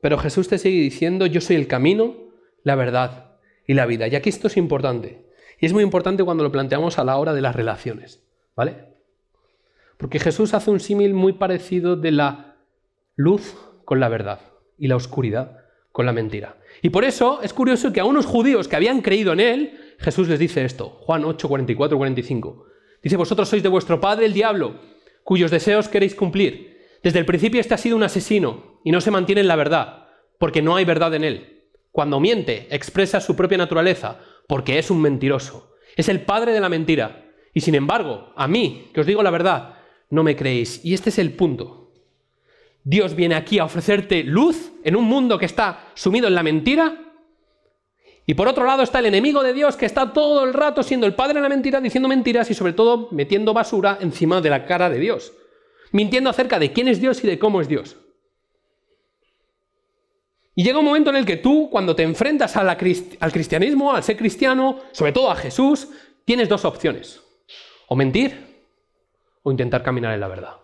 Pero 0.00 0.18
Jesús 0.18 0.48
te 0.48 0.58
sigue 0.58 0.80
diciendo, 0.80 1.26
yo 1.26 1.40
soy 1.40 1.56
el 1.56 1.68
camino, 1.68 2.16
la 2.64 2.74
verdad 2.74 3.36
y 3.66 3.74
la 3.74 3.86
vida. 3.86 4.08
Y 4.08 4.16
aquí 4.16 4.30
esto 4.30 4.48
es 4.48 4.56
importante. 4.56 5.21
Y 5.62 5.66
es 5.66 5.72
muy 5.72 5.84
importante 5.84 6.24
cuando 6.24 6.42
lo 6.42 6.50
planteamos 6.50 6.98
a 6.98 7.04
la 7.04 7.16
hora 7.16 7.32
de 7.32 7.40
las 7.40 7.54
relaciones. 7.54 8.20
¿Vale? 8.56 8.88
Porque 9.96 10.18
Jesús 10.18 10.54
hace 10.54 10.72
un 10.72 10.80
símil 10.80 11.14
muy 11.14 11.34
parecido 11.34 11.94
de 11.94 12.10
la 12.10 12.56
luz 13.14 13.54
con 13.84 14.00
la 14.00 14.08
verdad 14.08 14.40
y 14.76 14.88
la 14.88 14.96
oscuridad 14.96 15.60
con 15.92 16.04
la 16.04 16.12
mentira. 16.12 16.56
Y 16.82 16.90
por 16.90 17.04
eso 17.04 17.40
es 17.42 17.52
curioso 17.52 17.92
que 17.92 18.00
a 18.00 18.04
unos 18.04 18.26
judíos 18.26 18.66
que 18.66 18.74
habían 18.74 19.02
creído 19.02 19.32
en 19.34 19.38
él, 19.38 19.94
Jesús 19.98 20.26
les 20.26 20.40
dice 20.40 20.64
esto, 20.64 20.98
Juan 21.02 21.24
8, 21.24 21.48
44, 21.48 21.96
45. 21.96 22.66
Dice, 23.00 23.16
vosotros 23.16 23.48
sois 23.48 23.62
de 23.62 23.68
vuestro 23.68 24.00
padre 24.00 24.26
el 24.26 24.32
diablo, 24.32 24.80
cuyos 25.22 25.52
deseos 25.52 25.88
queréis 25.88 26.16
cumplir. 26.16 26.76
Desde 27.04 27.20
el 27.20 27.24
principio 27.24 27.60
este 27.60 27.74
ha 27.74 27.78
sido 27.78 27.96
un 27.96 28.02
asesino 28.02 28.80
y 28.82 28.90
no 28.90 29.00
se 29.00 29.12
mantiene 29.12 29.42
en 29.42 29.48
la 29.48 29.54
verdad, 29.54 30.08
porque 30.40 30.60
no 30.60 30.74
hay 30.74 30.84
verdad 30.84 31.14
en 31.14 31.22
él. 31.22 31.62
Cuando 31.92 32.18
miente, 32.18 32.66
expresa 32.70 33.20
su 33.20 33.36
propia 33.36 33.58
naturaleza, 33.58 34.18
porque 34.46 34.78
es 34.78 34.90
un 34.90 35.00
mentiroso. 35.00 35.74
Es 35.96 36.08
el 36.08 36.22
padre 36.22 36.52
de 36.52 36.60
la 36.60 36.68
mentira. 36.68 37.30
Y 37.54 37.60
sin 37.60 37.74
embargo, 37.74 38.32
a 38.36 38.48
mí, 38.48 38.90
que 38.92 39.00
os 39.00 39.06
digo 39.06 39.22
la 39.22 39.30
verdad, 39.30 39.74
no 40.10 40.22
me 40.22 40.36
creéis. 40.36 40.84
Y 40.84 40.94
este 40.94 41.10
es 41.10 41.18
el 41.18 41.32
punto. 41.32 41.90
Dios 42.84 43.14
viene 43.14 43.34
aquí 43.34 43.58
a 43.58 43.64
ofrecerte 43.64 44.24
luz 44.24 44.72
en 44.82 44.96
un 44.96 45.04
mundo 45.04 45.38
que 45.38 45.46
está 45.46 45.90
sumido 45.94 46.28
en 46.28 46.34
la 46.34 46.42
mentira. 46.42 46.98
Y 48.26 48.34
por 48.34 48.48
otro 48.48 48.64
lado 48.64 48.82
está 48.82 49.00
el 49.00 49.06
enemigo 49.06 49.42
de 49.42 49.52
Dios 49.52 49.76
que 49.76 49.86
está 49.86 50.12
todo 50.12 50.44
el 50.44 50.54
rato 50.54 50.82
siendo 50.82 51.06
el 51.06 51.14
padre 51.14 51.34
de 51.34 51.40
la 51.40 51.48
mentira, 51.48 51.80
diciendo 51.80 52.08
mentiras 52.08 52.50
y 52.50 52.54
sobre 52.54 52.72
todo 52.72 53.08
metiendo 53.10 53.52
basura 53.52 53.98
encima 54.00 54.40
de 54.40 54.50
la 54.50 54.64
cara 54.64 54.90
de 54.90 54.98
Dios. 54.98 55.32
Mintiendo 55.92 56.30
acerca 56.30 56.58
de 56.58 56.72
quién 56.72 56.88
es 56.88 57.00
Dios 57.00 57.22
y 57.22 57.26
de 57.26 57.38
cómo 57.38 57.60
es 57.60 57.68
Dios. 57.68 57.96
Y 60.54 60.64
llega 60.64 60.78
un 60.78 60.84
momento 60.84 61.10
en 61.10 61.16
el 61.16 61.24
que 61.24 61.38
tú, 61.38 61.68
cuando 61.70 61.96
te 61.96 62.02
enfrentas 62.02 62.56
al 62.56 62.76
cristianismo, 62.76 63.94
al 63.94 64.02
ser 64.02 64.16
cristiano, 64.16 64.80
sobre 64.92 65.12
todo 65.12 65.30
a 65.30 65.36
Jesús, 65.36 65.88
tienes 66.24 66.48
dos 66.48 66.64
opciones. 66.64 67.22
O 67.88 67.96
mentir 67.96 68.52
o 69.42 69.50
intentar 69.50 69.82
caminar 69.82 70.14
en 70.14 70.20
la 70.20 70.28
verdad. 70.28 70.56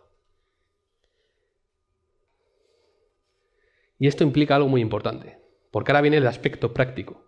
Y 3.99 4.07
esto 4.07 4.25
implica 4.25 4.57
algo 4.57 4.69
muy 4.69 4.81
importante, 4.81 5.39
porque 5.71 5.91
ahora 5.91 6.03
viene 6.03 6.19
el 6.19 6.27
aspecto 6.27 6.73
práctico. 6.73 7.25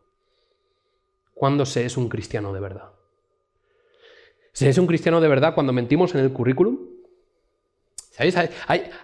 ¿Cuándo 1.35 1.67
se 1.67 1.85
es 1.85 1.97
un 1.97 2.09
cristiano 2.09 2.53
de 2.53 2.61
verdad? 2.61 2.93
¿Se 4.53 4.69
es 4.69 4.79
un 4.79 4.87
cristiano 4.87 5.21
de 5.21 5.29
verdad 5.29 5.55
cuando 5.55 5.73
mentimos 5.73 6.15
en 6.15 6.21
el 6.21 6.33
currículum? 6.33 6.79
¿Sabéis? 8.11 8.37
Hay, 8.37 8.51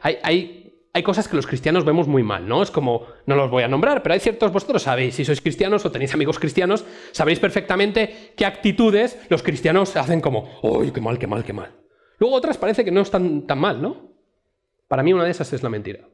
hay, 0.02 0.18
hay, 0.22 0.65
cosas 1.02 1.28
que 1.28 1.36
los 1.36 1.46
cristianos 1.46 1.84
vemos 1.84 2.08
muy 2.08 2.22
mal, 2.22 2.48
¿no? 2.48 2.62
Es 2.62 2.70
como, 2.70 3.06
no 3.26 3.36
los 3.36 3.50
voy 3.50 3.62
a 3.62 3.68
nombrar, 3.68 4.02
pero 4.02 4.12
hay 4.14 4.20
ciertos, 4.20 4.52
vosotros 4.52 4.82
sabéis, 4.82 5.14
si 5.14 5.24
sois 5.24 5.40
cristianos 5.40 5.84
o 5.84 5.90
tenéis 5.90 6.14
amigos 6.14 6.38
cristianos, 6.38 6.84
sabéis 7.12 7.40
perfectamente 7.40 8.32
qué 8.36 8.46
actitudes 8.46 9.18
los 9.28 9.42
cristianos 9.42 9.96
hacen 9.96 10.20
como, 10.20 10.58
¡uy, 10.62 10.92
qué 10.92 11.00
mal, 11.00 11.18
qué 11.18 11.26
mal, 11.26 11.44
qué 11.44 11.52
mal! 11.52 11.72
Luego 12.18 12.36
otras 12.36 12.58
parece 12.58 12.84
que 12.84 12.90
no 12.90 13.02
están 13.02 13.46
tan 13.46 13.58
mal, 13.58 13.80
¿no? 13.82 14.12
Para 14.88 15.02
mí 15.02 15.12
una 15.12 15.24
de 15.24 15.30
esas 15.30 15.52
es 15.52 15.62
la 15.62 15.68
mentira. 15.68 16.08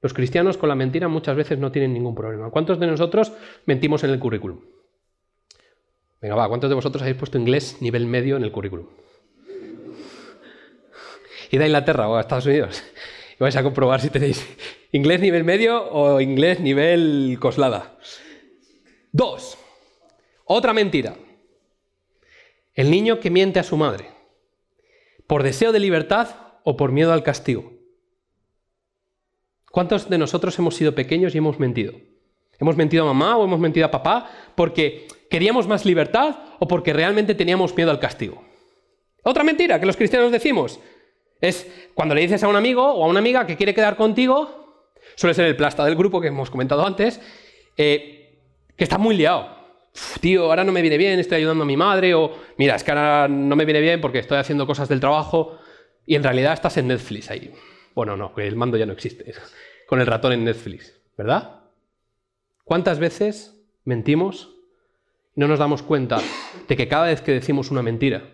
Los 0.00 0.12
cristianos 0.12 0.58
con 0.58 0.68
la 0.68 0.74
mentira 0.74 1.08
muchas 1.08 1.34
veces 1.36 1.58
no 1.58 1.72
tienen 1.72 1.94
ningún 1.94 2.14
problema. 2.14 2.50
¿Cuántos 2.50 2.78
de 2.78 2.86
nosotros 2.86 3.32
mentimos 3.66 4.04
en 4.04 4.10
el 4.10 4.18
currículum? 4.18 4.60
Venga, 6.20 6.36
va, 6.36 6.48
¿cuántos 6.48 6.70
de 6.70 6.74
vosotros 6.74 7.02
habéis 7.02 7.16
puesto 7.16 7.38
inglés 7.38 7.78
nivel 7.80 8.06
medio 8.06 8.36
en 8.36 8.44
el 8.44 8.52
currículum? 8.52 8.86
Id 11.54 11.60
a 11.60 11.66
Inglaterra 11.66 12.08
o 12.08 12.16
a 12.16 12.20
Estados 12.20 12.46
Unidos 12.46 12.82
y 13.38 13.42
vais 13.42 13.54
a 13.54 13.62
comprobar 13.62 14.00
si 14.00 14.10
tenéis 14.10 14.42
inglés 14.90 15.20
nivel 15.20 15.44
medio 15.44 15.86
o 15.90 16.20
inglés 16.20 16.58
nivel 16.58 17.38
coslada. 17.40 17.96
Dos. 19.12 19.56
Otra 20.44 20.72
mentira. 20.72 21.14
El 22.74 22.90
niño 22.90 23.20
que 23.20 23.30
miente 23.30 23.60
a 23.60 23.62
su 23.62 23.76
madre. 23.76 24.10
¿Por 25.28 25.42
deseo 25.44 25.70
de 25.70 25.78
libertad 25.78 26.58
o 26.64 26.76
por 26.76 26.90
miedo 26.90 27.12
al 27.12 27.22
castigo? 27.22 27.72
¿Cuántos 29.70 30.10
de 30.10 30.18
nosotros 30.18 30.58
hemos 30.58 30.74
sido 30.74 30.94
pequeños 30.94 31.34
y 31.34 31.38
hemos 31.38 31.60
mentido? 31.60 31.94
¿Hemos 32.58 32.76
mentido 32.76 33.04
a 33.04 33.06
mamá 33.06 33.36
o 33.36 33.44
hemos 33.44 33.60
mentido 33.60 33.86
a 33.86 33.90
papá 33.90 34.30
porque 34.54 35.06
queríamos 35.30 35.66
más 35.66 35.84
libertad 35.84 36.36
o 36.58 36.66
porque 36.66 36.92
realmente 36.92 37.34
teníamos 37.34 37.76
miedo 37.76 37.90
al 37.90 38.00
castigo? 38.00 38.44
Otra 39.22 39.44
mentira 39.44 39.80
que 39.80 39.86
los 39.86 39.96
cristianos 39.96 40.30
decimos 40.30 40.80
es 41.40 41.66
cuando 41.94 42.14
le 42.14 42.22
dices 42.22 42.42
a 42.42 42.48
un 42.48 42.56
amigo 42.56 42.82
o 42.82 43.04
a 43.04 43.08
una 43.08 43.18
amiga 43.18 43.46
que 43.46 43.56
quiere 43.56 43.74
quedar 43.74 43.96
contigo, 43.96 44.82
suele 45.14 45.34
ser 45.34 45.46
el 45.46 45.56
plasta 45.56 45.84
del 45.84 45.96
grupo 45.96 46.20
que 46.20 46.28
hemos 46.28 46.50
comentado 46.50 46.86
antes, 46.86 47.20
eh, 47.76 48.40
que 48.76 48.84
está 48.84 48.98
muy 48.98 49.16
liado. 49.16 49.54
tío, 50.20 50.44
ahora 50.46 50.64
no 50.64 50.72
me 50.72 50.82
viene 50.82 50.98
bien, 50.98 51.18
estoy 51.20 51.38
ayudando 51.38 51.64
a 51.64 51.66
mi 51.66 51.76
madre, 51.76 52.14
o 52.14 52.32
mira, 52.56 52.74
es 52.74 52.82
que 52.82 52.90
ahora 52.90 53.28
no 53.28 53.56
me 53.56 53.64
viene 53.64 53.80
bien 53.80 54.00
porque 54.00 54.18
estoy 54.18 54.38
haciendo 54.38 54.66
cosas 54.66 54.88
del 54.88 55.00
trabajo 55.00 55.58
y 56.06 56.16
en 56.16 56.22
realidad 56.22 56.52
estás 56.52 56.76
en 56.76 56.88
Netflix 56.88 57.30
ahí. 57.30 57.52
Bueno, 57.94 58.16
no, 58.16 58.32
el 58.36 58.56
mando 58.56 58.76
ya 58.76 58.86
no 58.86 58.92
existe. 58.92 59.34
Con 59.86 60.00
el 60.00 60.06
ratón 60.06 60.32
en 60.32 60.44
Netflix, 60.44 60.94
¿verdad? 61.16 61.60
¿Cuántas 62.64 62.98
veces 62.98 63.54
mentimos 63.84 64.50
y 65.36 65.40
no 65.40 65.48
nos 65.48 65.58
damos 65.58 65.82
cuenta 65.82 66.20
de 66.66 66.76
que 66.76 66.88
cada 66.88 67.06
vez 67.06 67.20
que 67.20 67.32
decimos 67.32 67.70
una 67.70 67.82
mentira 67.82 68.33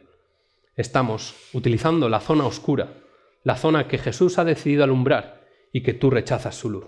estamos 0.81 1.35
utilizando 1.53 2.09
la 2.09 2.21
zona 2.21 2.47
oscura, 2.47 2.95
la 3.43 3.57
zona 3.57 3.89
que 3.89 3.99
Jesús 3.99 4.39
ha 4.39 4.45
decidido 4.45 4.85
alumbrar 4.85 5.47
y 5.73 5.83
que 5.83 5.95
tú 5.95 6.11
rechazas 6.11 6.55
su 6.55 6.71
luz? 6.71 6.87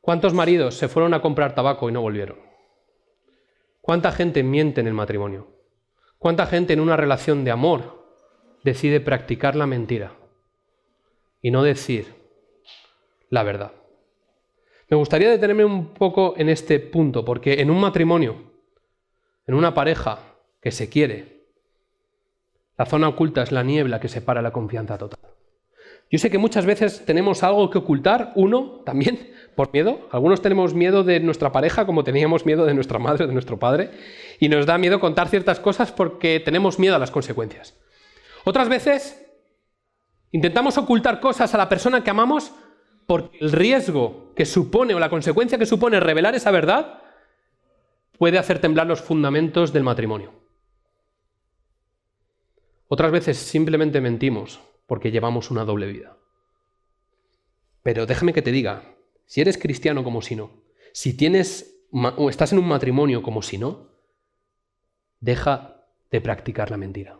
¿Cuántos 0.00 0.34
maridos 0.34 0.74
se 0.74 0.88
fueron 0.88 1.14
a 1.14 1.22
comprar 1.22 1.54
tabaco 1.54 1.88
y 1.88 1.92
no 1.92 2.00
volvieron? 2.00 2.38
¿Cuánta 3.80 4.12
gente 4.12 4.42
miente 4.42 4.80
en 4.80 4.86
el 4.86 4.94
matrimonio? 4.94 5.48
¿Cuánta 6.18 6.46
gente 6.46 6.72
en 6.72 6.80
una 6.80 6.96
relación 6.96 7.44
de 7.44 7.50
amor 7.50 8.06
decide 8.62 9.00
practicar 9.00 9.56
la 9.56 9.66
mentira? 9.66 10.16
y 11.42 11.50
no 11.50 11.62
decir 11.64 12.14
la 13.28 13.42
verdad. 13.42 13.72
Me 14.88 14.96
gustaría 14.96 15.30
detenerme 15.30 15.64
un 15.64 15.92
poco 15.92 16.34
en 16.36 16.48
este 16.48 16.78
punto, 16.78 17.24
porque 17.24 17.60
en 17.60 17.70
un 17.70 17.80
matrimonio, 17.80 18.52
en 19.46 19.54
una 19.54 19.74
pareja 19.74 20.20
que 20.60 20.70
se 20.70 20.88
quiere, 20.88 21.31
la 22.82 22.86
zona 22.86 23.08
oculta 23.08 23.42
es 23.42 23.52
la 23.52 23.62
niebla 23.62 24.00
que 24.00 24.08
separa 24.08 24.42
la 24.42 24.52
confianza 24.52 24.98
total. 24.98 25.20
Yo 26.10 26.18
sé 26.18 26.30
que 26.30 26.38
muchas 26.38 26.66
veces 26.66 27.04
tenemos 27.06 27.42
algo 27.42 27.70
que 27.70 27.78
ocultar, 27.78 28.32
uno 28.34 28.82
también, 28.84 29.32
por 29.54 29.72
miedo. 29.72 30.08
Algunos 30.10 30.42
tenemos 30.42 30.74
miedo 30.74 31.04
de 31.04 31.20
nuestra 31.20 31.52
pareja 31.52 31.86
como 31.86 32.04
teníamos 32.04 32.44
miedo 32.44 32.66
de 32.66 32.74
nuestra 32.74 32.98
madre, 32.98 33.26
de 33.26 33.32
nuestro 33.32 33.58
padre, 33.58 33.90
y 34.40 34.48
nos 34.48 34.66
da 34.66 34.78
miedo 34.78 35.00
contar 35.00 35.28
ciertas 35.28 35.60
cosas 35.60 35.92
porque 35.92 36.40
tenemos 36.40 36.78
miedo 36.78 36.96
a 36.96 36.98
las 36.98 37.10
consecuencias. 37.10 37.78
Otras 38.44 38.68
veces 38.68 39.22
Intentamos 40.32 40.78
ocultar 40.78 41.20
cosas 41.20 41.54
a 41.54 41.58
la 41.58 41.68
persona 41.68 42.02
que 42.02 42.10
amamos 42.10 42.54
porque 43.06 43.36
el 43.40 43.52
riesgo 43.52 44.32
que 44.34 44.46
supone 44.46 44.94
o 44.94 44.98
la 44.98 45.10
consecuencia 45.10 45.58
que 45.58 45.66
supone 45.66 46.00
revelar 46.00 46.34
esa 46.34 46.50
verdad 46.50 47.02
puede 48.18 48.38
hacer 48.38 48.58
temblar 48.58 48.86
los 48.86 49.02
fundamentos 49.02 49.74
del 49.74 49.82
matrimonio. 49.82 50.41
Otras 52.92 53.10
veces 53.10 53.38
simplemente 53.38 54.02
mentimos 54.02 54.60
porque 54.86 55.10
llevamos 55.10 55.50
una 55.50 55.64
doble 55.64 55.86
vida. 55.86 56.18
Pero 57.82 58.04
déjame 58.04 58.34
que 58.34 58.42
te 58.42 58.52
diga, 58.52 58.82
si 59.24 59.40
eres 59.40 59.56
cristiano 59.56 60.04
como 60.04 60.20
si 60.20 60.36
no, 60.36 60.50
si 60.92 61.16
tienes 61.16 61.74
o 61.90 62.28
estás 62.28 62.52
en 62.52 62.58
un 62.58 62.68
matrimonio 62.68 63.22
como 63.22 63.40
si 63.40 63.56
no, 63.56 63.88
deja 65.20 65.86
de 66.10 66.20
practicar 66.20 66.70
la 66.70 66.76
mentira. 66.76 67.18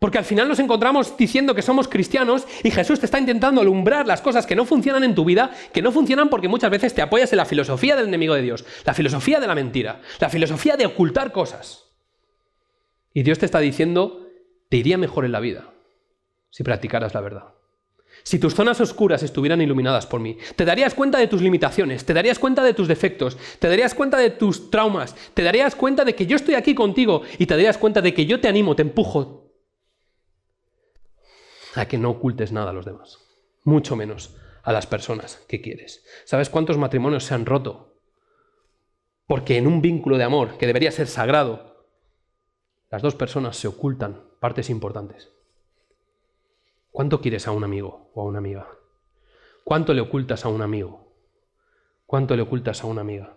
Porque 0.00 0.18
al 0.18 0.24
final 0.24 0.48
nos 0.48 0.58
encontramos 0.58 1.16
diciendo 1.16 1.54
que 1.54 1.62
somos 1.62 1.86
cristianos 1.86 2.44
y 2.64 2.72
Jesús 2.72 2.98
te 2.98 3.06
está 3.06 3.20
intentando 3.20 3.60
alumbrar 3.60 4.08
las 4.08 4.20
cosas 4.20 4.46
que 4.46 4.56
no 4.56 4.64
funcionan 4.64 5.04
en 5.04 5.14
tu 5.14 5.24
vida, 5.24 5.52
que 5.72 5.80
no 5.80 5.92
funcionan 5.92 6.28
porque 6.28 6.48
muchas 6.48 6.72
veces 6.72 6.92
te 6.92 7.02
apoyas 7.02 7.32
en 7.32 7.36
la 7.36 7.46
filosofía 7.46 7.94
del 7.94 8.08
enemigo 8.08 8.34
de 8.34 8.42
Dios, 8.42 8.64
la 8.84 8.94
filosofía 8.94 9.38
de 9.38 9.46
la 9.46 9.54
mentira, 9.54 10.00
la 10.18 10.28
filosofía 10.28 10.76
de 10.76 10.86
ocultar 10.86 11.30
cosas. 11.30 11.84
Y 13.14 13.22
Dios 13.22 13.38
te 13.38 13.46
está 13.46 13.60
diciendo, 13.60 14.26
te 14.70 14.78
iría 14.78 14.96
mejor 14.96 15.26
en 15.26 15.32
la 15.32 15.40
vida 15.40 15.74
si 16.48 16.64
practicaras 16.64 17.12
la 17.12 17.20
verdad. 17.20 17.44
Si 18.22 18.38
tus 18.38 18.54
zonas 18.54 18.80
oscuras 18.80 19.22
estuvieran 19.22 19.60
iluminadas 19.60 20.06
por 20.06 20.20
mí, 20.20 20.36
te 20.56 20.64
darías 20.64 20.94
cuenta 20.94 21.18
de 21.18 21.26
tus 21.26 21.42
limitaciones, 21.42 22.04
te 22.04 22.12
darías 22.12 22.38
cuenta 22.38 22.62
de 22.62 22.74
tus 22.74 22.88
defectos, 22.88 23.38
te 23.58 23.68
darías 23.68 23.94
cuenta 23.94 24.18
de 24.18 24.30
tus 24.30 24.70
traumas, 24.70 25.14
te 25.34 25.42
darías 25.42 25.74
cuenta 25.74 26.04
de 26.04 26.14
que 26.14 26.26
yo 26.26 26.36
estoy 26.36 26.54
aquí 26.54 26.74
contigo 26.74 27.22
y 27.38 27.46
te 27.46 27.54
darías 27.54 27.78
cuenta 27.78 28.02
de 28.02 28.12
que 28.12 28.26
yo 28.26 28.40
te 28.40 28.48
animo, 28.48 28.76
te 28.76 28.82
empujo, 28.82 29.52
a 31.74 31.86
que 31.86 31.98
no 31.98 32.10
ocultes 32.10 32.52
nada 32.52 32.70
a 32.70 32.74
los 32.74 32.84
demás, 32.84 33.18
mucho 33.64 33.96
menos 33.96 34.36
a 34.62 34.72
las 34.72 34.86
personas 34.86 35.42
que 35.48 35.60
quieres. 35.60 36.04
¿Sabes 36.24 36.50
cuántos 36.50 36.78
matrimonios 36.78 37.24
se 37.24 37.34
han 37.34 37.46
roto? 37.46 37.96
Porque 39.26 39.56
en 39.56 39.66
un 39.66 39.80
vínculo 39.80 40.18
de 40.18 40.24
amor 40.24 40.58
que 40.58 40.66
debería 40.66 40.90
ser 40.90 41.06
sagrado, 41.06 41.86
las 42.90 43.02
dos 43.02 43.14
personas 43.14 43.56
se 43.56 43.68
ocultan 43.68 44.29
partes 44.40 44.70
importantes. 44.70 45.30
¿Cuánto 46.90 47.20
quieres 47.20 47.46
a 47.46 47.52
un 47.52 47.62
amigo 47.62 48.10
o 48.14 48.22
a 48.22 48.24
una 48.24 48.38
amiga? 48.38 48.66
¿Cuánto 49.62 49.94
le 49.94 50.00
ocultas 50.00 50.44
a 50.44 50.48
un 50.48 50.62
amigo? 50.62 51.12
¿Cuánto 52.06 52.34
le 52.34 52.42
ocultas 52.42 52.82
a 52.82 52.86
una 52.86 53.02
amiga? 53.02 53.36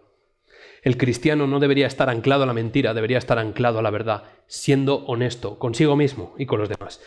El 0.82 0.98
cristiano 0.98 1.46
no 1.46 1.60
debería 1.60 1.88
estar 1.88 2.10
anclado 2.10 2.44
a 2.44 2.46
la 2.46 2.54
mentira, 2.54 2.94
debería 2.94 3.18
estar 3.18 3.38
anclado 3.38 3.80
a 3.80 3.82
la 3.82 3.92
verdad, 3.92 4.24
siendo 4.48 5.06
honesto 5.06 5.60
consigo 5.60 5.96
mismo 5.96 6.34
y 6.38 6.46
con 6.46 6.60
los 6.60 6.70
demás. 6.70 7.02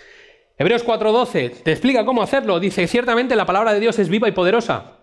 Hebreos 0.58 0.84
4:12 0.84 1.62
te 1.62 1.72
explica 1.72 2.04
cómo 2.04 2.22
hacerlo. 2.22 2.60
Dice, 2.60 2.86
ciertamente 2.86 3.34
la 3.34 3.46
palabra 3.46 3.72
de 3.72 3.80
Dios 3.80 3.98
es 3.98 4.08
viva 4.08 4.28
y 4.28 4.32
poderosa 4.32 4.95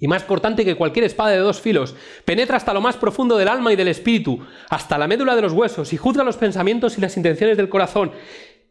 y 0.00 0.08
más 0.08 0.24
cortante 0.24 0.64
que 0.64 0.76
cualquier 0.76 1.04
espada 1.04 1.30
de 1.30 1.38
dos 1.38 1.60
filos, 1.60 1.94
penetra 2.24 2.56
hasta 2.56 2.72
lo 2.72 2.80
más 2.80 2.96
profundo 2.96 3.36
del 3.36 3.48
alma 3.48 3.72
y 3.72 3.76
del 3.76 3.88
espíritu, 3.88 4.40
hasta 4.70 4.98
la 4.98 5.08
médula 5.08 5.34
de 5.34 5.42
los 5.42 5.52
huesos, 5.52 5.92
y 5.92 5.96
juzga 5.96 6.24
los 6.24 6.36
pensamientos 6.36 6.98
y 6.98 7.00
las 7.00 7.16
intenciones 7.16 7.56
del 7.56 7.68
corazón. 7.68 8.12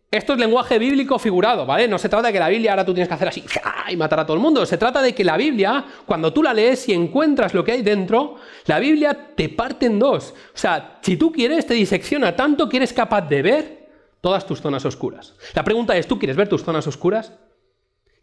Esto 0.09 0.33
es 0.33 0.39
lenguaje 0.39 0.79
bíblico 0.79 1.19
figurado, 1.19 1.65
¿vale? 1.65 1.85
No 1.85 1.97
se 1.97 2.07
trata 2.07 2.27
de 2.27 2.33
que 2.33 2.39
la 2.39 2.47
Biblia 2.47 2.71
ahora 2.71 2.85
tú 2.85 2.93
tienes 2.93 3.09
que 3.09 3.13
hacer 3.13 3.27
así 3.27 3.43
y 3.89 3.97
matar 3.97 4.21
a 4.21 4.25
todo 4.25 4.35
el 4.35 4.41
mundo. 4.41 4.65
Se 4.65 4.77
trata 4.77 5.01
de 5.01 5.13
que 5.13 5.25
la 5.25 5.35
Biblia, 5.35 5.83
cuando 6.05 6.31
tú 6.31 6.41
la 6.41 6.53
lees 6.53 6.87
y 6.87 6.93
encuentras 6.93 7.53
lo 7.53 7.65
que 7.65 7.73
hay 7.73 7.81
dentro, 7.81 8.35
la 8.67 8.79
Biblia 8.79 9.33
te 9.35 9.49
parte 9.49 9.85
en 9.85 9.99
dos. 9.99 10.33
O 10.55 10.57
sea, 10.57 10.99
si 11.01 11.17
tú 11.17 11.33
quieres, 11.33 11.67
te 11.67 11.73
disecciona 11.73 12.37
tanto 12.37 12.69
que 12.69 12.77
eres 12.77 12.93
capaz 12.93 13.23
de 13.23 13.41
ver 13.41 13.89
todas 14.21 14.45
tus 14.45 14.61
zonas 14.61 14.85
oscuras. 14.85 15.35
La 15.53 15.65
pregunta 15.65 15.97
es, 15.97 16.07
¿tú 16.07 16.17
quieres 16.17 16.37
ver 16.37 16.47
tus 16.47 16.63
zonas 16.63 16.87
oscuras? 16.87 17.33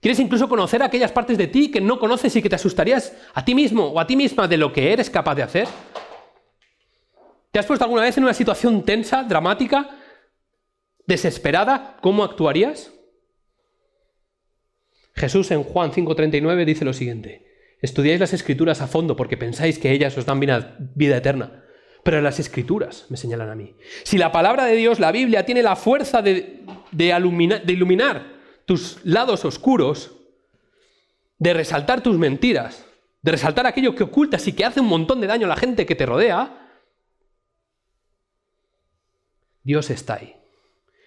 ¿Quieres 0.05 0.21
incluso 0.21 0.51
conocer 0.51 0.83
aquellas 0.83 1.13
partes 1.13 1.39
de 1.39 1.47
ti 1.47 1.71
que 1.71 1.81
no 1.81 1.99
conoces 1.99 2.37
y 2.37 2.43
que 2.43 2.51
te 2.51 2.57
asustarías 2.57 3.17
a 3.33 3.43
ti 3.43 3.55
mismo 3.55 3.87
o 3.87 3.99
a 3.99 4.07
ti 4.07 4.17
misma 4.17 4.47
de 4.47 4.59
lo 4.59 4.71
que 4.71 4.93
eres 4.93 5.09
capaz 5.09 5.35
de 5.35 5.43
hacer? 5.43 5.67
¿Te 7.51 7.59
has 7.59 7.65
puesto 7.65 7.87
alguna 7.87 8.03
vez 8.03 8.19
en 8.19 8.25
una 8.25 8.35
situación 8.35 8.85
tensa, 8.85 9.23
dramática, 9.23 9.97
desesperada? 11.07 11.97
¿Cómo 12.03 12.23
actuarías? 12.23 12.93
Jesús 15.15 15.51
en 15.53 15.63
Juan 15.63 15.91
5:39 15.91 16.67
dice 16.67 16.85
lo 16.85 16.93
siguiente, 16.93 17.47
estudiáis 17.81 18.21
las 18.21 18.35
escrituras 18.35 18.83
a 18.83 18.89
fondo 18.89 19.17
porque 19.17 19.39
pensáis 19.39 19.79
que 19.79 19.91
ellas 19.91 20.19
os 20.19 20.27
dan 20.27 20.39
vida 20.39 21.17
eterna, 21.17 21.65
pero 22.03 22.21
las 22.21 22.39
escrituras 22.39 23.07
me 23.09 23.17
señalan 23.17 23.49
a 23.49 23.55
mí. 23.55 23.75
Si 24.03 24.19
la 24.19 24.33
palabra 24.33 24.67
de 24.67 24.77
Dios, 24.77 25.01
la 25.01 25.13
Biblia, 25.13 25.47
tiene 25.47 25.63
la 25.63 25.77
fuerza 25.77 26.21
de, 26.21 26.63
de 26.93 27.73
iluminar 27.73 28.34
tus 28.65 29.05
lados 29.05 29.45
oscuros, 29.45 30.13
de 31.39 31.55
resaltar 31.55 32.03
tus 32.03 32.19
mentiras, 32.19 32.87
de 33.23 33.33
resaltar 33.33 33.67
aquello 33.67 33.95
que 33.95 34.05
ocultas 34.05 34.47
y 34.47 34.53
que 34.53 34.65
hace 34.65 34.81
un 34.81 34.87
montón 34.87 35.21
de 35.21 35.27
daño 35.27 35.47
a 35.47 35.49
la 35.49 35.57
gente 35.57 35.87
que 35.87 35.95
te 35.95 36.07
rodea, 36.07 36.65
Dios 39.63 39.91
está 39.91 40.15
ahí. 40.15 40.37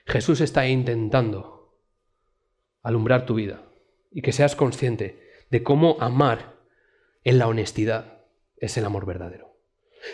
Jesús 0.06 0.42
está 0.42 0.62
ahí 0.62 0.72
intentando 0.72 1.78
alumbrar 2.82 3.26
tu 3.26 3.36
vida 3.36 3.62
y 4.12 4.22
que 4.22 4.32
seas 4.32 4.56
consciente 4.56 5.30
de 5.50 5.64
cómo 5.64 5.98
amar 6.00 6.56
en 7.24 7.38
la 7.38 7.48
honestidad 7.48 8.24
es 8.58 8.78
el 8.78 8.86
amor 8.86 9.06
verdadero. 9.06 9.58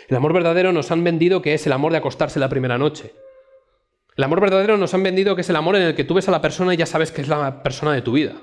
El 0.08 0.16
amor 0.16 0.32
verdadero 0.32 0.72
nos 0.72 0.90
han 0.90 1.04
vendido 1.04 1.42
que 1.42 1.54
es 1.54 1.66
el 1.66 1.72
amor 1.72 1.92
de 1.92 1.98
acostarse 1.98 2.40
la 2.40 2.48
primera 2.48 2.78
noche. 2.78 3.14
El 4.16 4.24
amor 4.24 4.40
verdadero 4.40 4.76
nos 4.76 4.94
han 4.94 5.02
vendido 5.02 5.34
que 5.34 5.40
es 5.40 5.50
el 5.50 5.56
amor 5.56 5.76
en 5.76 5.82
el 5.82 5.94
que 5.94 6.04
tú 6.04 6.14
ves 6.14 6.28
a 6.28 6.32
la 6.32 6.40
persona 6.40 6.72
y 6.72 6.76
ya 6.76 6.86
sabes 6.86 7.10
que 7.10 7.22
es 7.22 7.28
la 7.28 7.62
persona 7.62 7.92
de 7.92 8.02
tu 8.02 8.12
vida. 8.12 8.34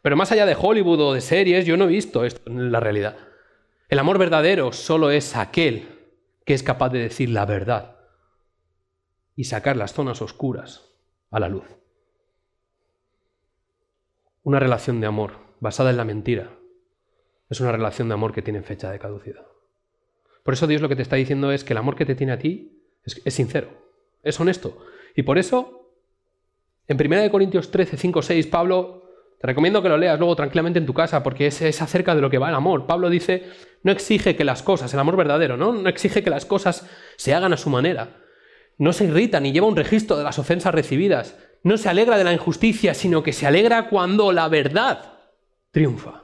Pero 0.00 0.16
más 0.16 0.32
allá 0.32 0.46
de 0.46 0.56
Hollywood 0.58 1.00
o 1.00 1.14
de 1.14 1.20
series, 1.20 1.66
yo 1.66 1.76
no 1.76 1.84
he 1.84 1.88
visto 1.88 2.24
esto 2.24 2.40
en 2.50 2.72
la 2.72 2.80
realidad. 2.80 3.16
El 3.88 3.98
amor 3.98 4.18
verdadero 4.18 4.72
solo 4.72 5.10
es 5.10 5.36
aquel 5.36 5.88
que 6.46 6.54
es 6.54 6.62
capaz 6.62 6.88
de 6.88 6.98
decir 6.98 7.28
la 7.28 7.44
verdad 7.44 7.96
y 9.36 9.44
sacar 9.44 9.76
las 9.76 9.92
zonas 9.92 10.22
oscuras 10.22 10.90
a 11.30 11.38
la 11.38 11.48
luz. 11.48 11.64
Una 14.42 14.58
relación 14.58 15.00
de 15.00 15.06
amor 15.06 15.38
basada 15.60 15.90
en 15.90 15.98
la 15.98 16.04
mentira 16.04 16.58
es 17.50 17.60
una 17.60 17.70
relación 17.70 18.08
de 18.08 18.14
amor 18.14 18.32
que 18.32 18.42
tiene 18.42 18.62
fecha 18.62 18.90
de 18.90 18.98
caducidad. 18.98 19.46
Por 20.42 20.54
eso 20.54 20.66
Dios 20.66 20.80
lo 20.80 20.88
que 20.88 20.96
te 20.96 21.02
está 21.02 21.16
diciendo 21.16 21.52
es 21.52 21.64
que 21.64 21.74
el 21.74 21.78
amor 21.78 21.96
que 21.96 22.06
te 22.06 22.14
tiene 22.14 22.32
a 22.32 22.38
ti 22.38 22.82
es, 23.04 23.20
es 23.24 23.34
sincero, 23.34 23.68
es 24.22 24.40
honesto, 24.40 24.84
y 25.14 25.22
por 25.22 25.38
eso, 25.38 25.90
en 26.86 26.96
1 27.00 27.30
Corintios 27.30 27.70
13, 27.70 27.96
5, 27.96 28.22
6, 28.22 28.46
Pablo, 28.46 29.02
te 29.40 29.46
recomiendo 29.46 29.82
que 29.82 29.88
lo 29.88 29.96
leas 29.96 30.18
luego 30.18 30.36
tranquilamente 30.36 30.78
en 30.78 30.86
tu 30.86 30.94
casa, 30.94 31.22
porque 31.22 31.48
es, 31.48 31.60
es 31.62 31.82
acerca 31.82 32.14
de 32.14 32.20
lo 32.20 32.30
que 32.30 32.38
va 32.38 32.48
el 32.48 32.54
amor. 32.54 32.86
Pablo 32.86 33.10
dice, 33.10 33.50
no 33.82 33.90
exige 33.90 34.36
que 34.36 34.44
las 34.44 34.62
cosas, 34.62 34.94
el 34.94 35.00
amor 35.00 35.16
verdadero, 35.16 35.56
¿no? 35.56 35.72
No 35.72 35.88
exige 35.88 36.22
que 36.22 36.30
las 36.30 36.46
cosas 36.46 36.88
se 37.16 37.34
hagan 37.34 37.52
a 37.52 37.56
su 37.56 37.68
manera. 37.68 38.22
No 38.78 38.92
se 38.92 39.04
irrita 39.04 39.40
ni 39.40 39.52
lleva 39.52 39.66
un 39.66 39.76
registro 39.76 40.16
de 40.16 40.24
las 40.24 40.38
ofensas 40.38 40.74
recibidas. 40.74 41.36
No 41.62 41.76
se 41.76 41.88
alegra 41.88 42.18
de 42.18 42.24
la 42.24 42.32
injusticia, 42.32 42.94
sino 42.94 43.22
que 43.22 43.32
se 43.32 43.46
alegra 43.46 43.88
cuando 43.88 44.32
la 44.32 44.48
verdad 44.48 45.18
triunfa. 45.70 46.22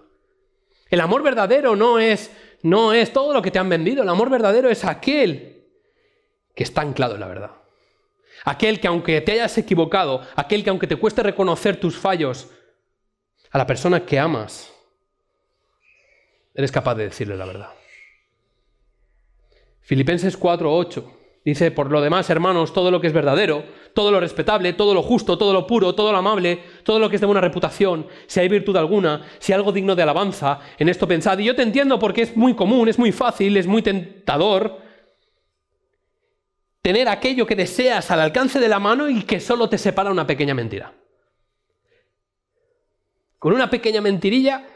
El 0.91 1.01
amor 1.01 1.23
verdadero 1.23 1.77
no 1.77 1.99
es, 1.99 2.31
no 2.63 2.93
es 2.93 3.13
todo 3.13 3.33
lo 3.33 3.43
que 3.43 3.51
te 3.51 3.59
han 3.59 3.69
vendido. 3.69 4.03
El 4.03 4.09
amor 4.09 4.31
verdadero 4.31 4.71
es 4.71 4.85
aquel 4.85 5.67
que 6.55 6.65
está 6.65 6.81
anclado 6.81 7.15
en 7.15 7.21
la 7.21 7.29
verdad. 7.29 7.51
Aquel 8.45 8.81
que 8.81 8.89
aunque 8.89 9.21
te 9.21 9.33
hayas 9.33 9.57
equivocado, 9.59 10.23
aquel 10.37 10.65
que 10.65 10.71
aunque 10.71 10.87
te 10.87 10.97
cueste 10.97 11.23
reconocer 11.23 11.79
tus 11.79 11.97
fallos, 11.97 12.49
a 13.51 13.59
la 13.59 13.67
persona 13.67 14.05
que 14.05 14.19
amas, 14.19 14.73
eres 16.55 16.73
capaz 16.73 16.95
de 16.97 17.05
decirle 17.05 17.37
la 17.37 17.47
verdad. 17.47 17.71
Filipenses 19.81 20.39
4:8 20.39 21.05
dice, 21.45 21.71
por 21.71 21.91
lo 21.91 22.03
demás, 22.03 22.29
hermanos, 22.29 22.75
todo 22.75 22.91
lo 22.91 23.01
que 23.01 23.07
es 23.07 23.13
verdadero, 23.15 23.65
todo 23.95 24.11
lo 24.11 24.21
respetable, 24.21 24.75
todo 24.75 24.93
lo 24.93 25.03
justo, 25.03 25.39
todo 25.39 25.55
lo 25.55 25.67
puro, 25.67 25.95
todo 25.95 26.13
lo 26.13 26.19
amable, 26.19 26.63
todo 26.83 26.99
lo 26.99 27.09
que 27.09 27.17
es 27.17 27.21
de 27.21 27.27
buena 27.27 27.41
reputación, 27.41 28.07
si 28.27 28.41
hay 28.41 28.49
virtud 28.49 28.77
alguna, 28.77 29.23
si 29.39 29.53
hay 29.53 29.57
algo 29.57 29.73
digno 29.73 29.97
de 29.97 30.03
alabanza, 30.03 30.61
en 30.79 30.91
esto 30.91 31.09
pensad. 31.09 31.39
Y 31.39 31.45
yo 31.45 31.57
te 31.57 31.63
entiendo 31.63 31.99
porque 31.99 32.23
es 32.23 32.37
muy 32.37 32.55
común, 32.55 32.89
es 32.89 32.99
muy 32.99 33.13
fácil, 33.13 33.57
es 33.57 33.67
muy 33.67 33.81
tentador 33.81 34.88
tener 36.83 37.09
aquello 37.09 37.47
que 37.47 37.57
deseas 37.57 38.11
al 38.11 38.21
alcance 38.21 38.61
de 38.61 38.69
la 38.69 38.79
mano 38.79 39.09
y 39.09 39.23
que 39.23 39.41
solo 39.41 39.69
te 39.69 39.79
separa 39.79 40.11
una 40.11 40.27
pequeña 40.27 40.55
mentira. 40.55 40.95
Con 43.39 43.53
una 43.53 43.71
pequeña 43.71 44.01
mentirilla 44.01 44.67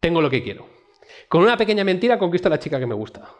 tengo 0.00 0.20
lo 0.20 0.28
que 0.28 0.42
quiero. 0.42 0.68
Con 1.28 1.42
una 1.42 1.56
pequeña 1.56 1.84
mentira 1.84 2.18
conquisto 2.18 2.48
a 2.48 2.50
la 2.50 2.58
chica 2.58 2.78
que 2.78 2.86
me 2.86 2.94
gusta. 2.94 3.30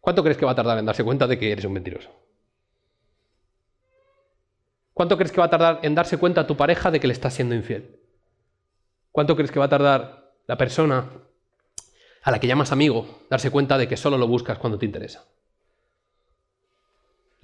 ¿Cuánto 0.00 0.22
crees 0.22 0.36
que 0.36 0.44
va 0.44 0.52
a 0.52 0.56
tardar 0.56 0.78
en 0.78 0.86
darse 0.86 1.04
cuenta 1.04 1.26
de 1.26 1.38
que 1.38 1.52
eres 1.52 1.64
un 1.64 1.72
mentiroso? 1.72 2.10
¿Cuánto 4.92 5.16
crees 5.16 5.30
que 5.30 5.40
va 5.40 5.46
a 5.46 5.50
tardar 5.50 5.80
en 5.82 5.94
darse 5.94 6.16
cuenta 6.16 6.40
a 6.40 6.46
tu 6.46 6.56
pareja 6.56 6.90
de 6.90 7.00
que 7.00 7.06
le 7.06 7.12
estás 7.12 7.34
siendo 7.34 7.54
infiel? 7.54 8.00
¿Cuánto 9.12 9.36
crees 9.36 9.50
que 9.50 9.58
va 9.58 9.66
a 9.66 9.68
tardar 9.68 10.32
la 10.46 10.56
persona 10.56 11.10
a 12.22 12.30
la 12.30 12.40
que 12.40 12.46
llamas 12.46 12.72
amigo 12.72 13.06
darse 13.28 13.50
cuenta 13.50 13.78
de 13.78 13.88
que 13.88 13.96
solo 13.96 14.16
lo 14.16 14.26
buscas 14.26 14.58
cuando 14.58 14.78
te 14.78 14.86
interesa? 14.86 15.24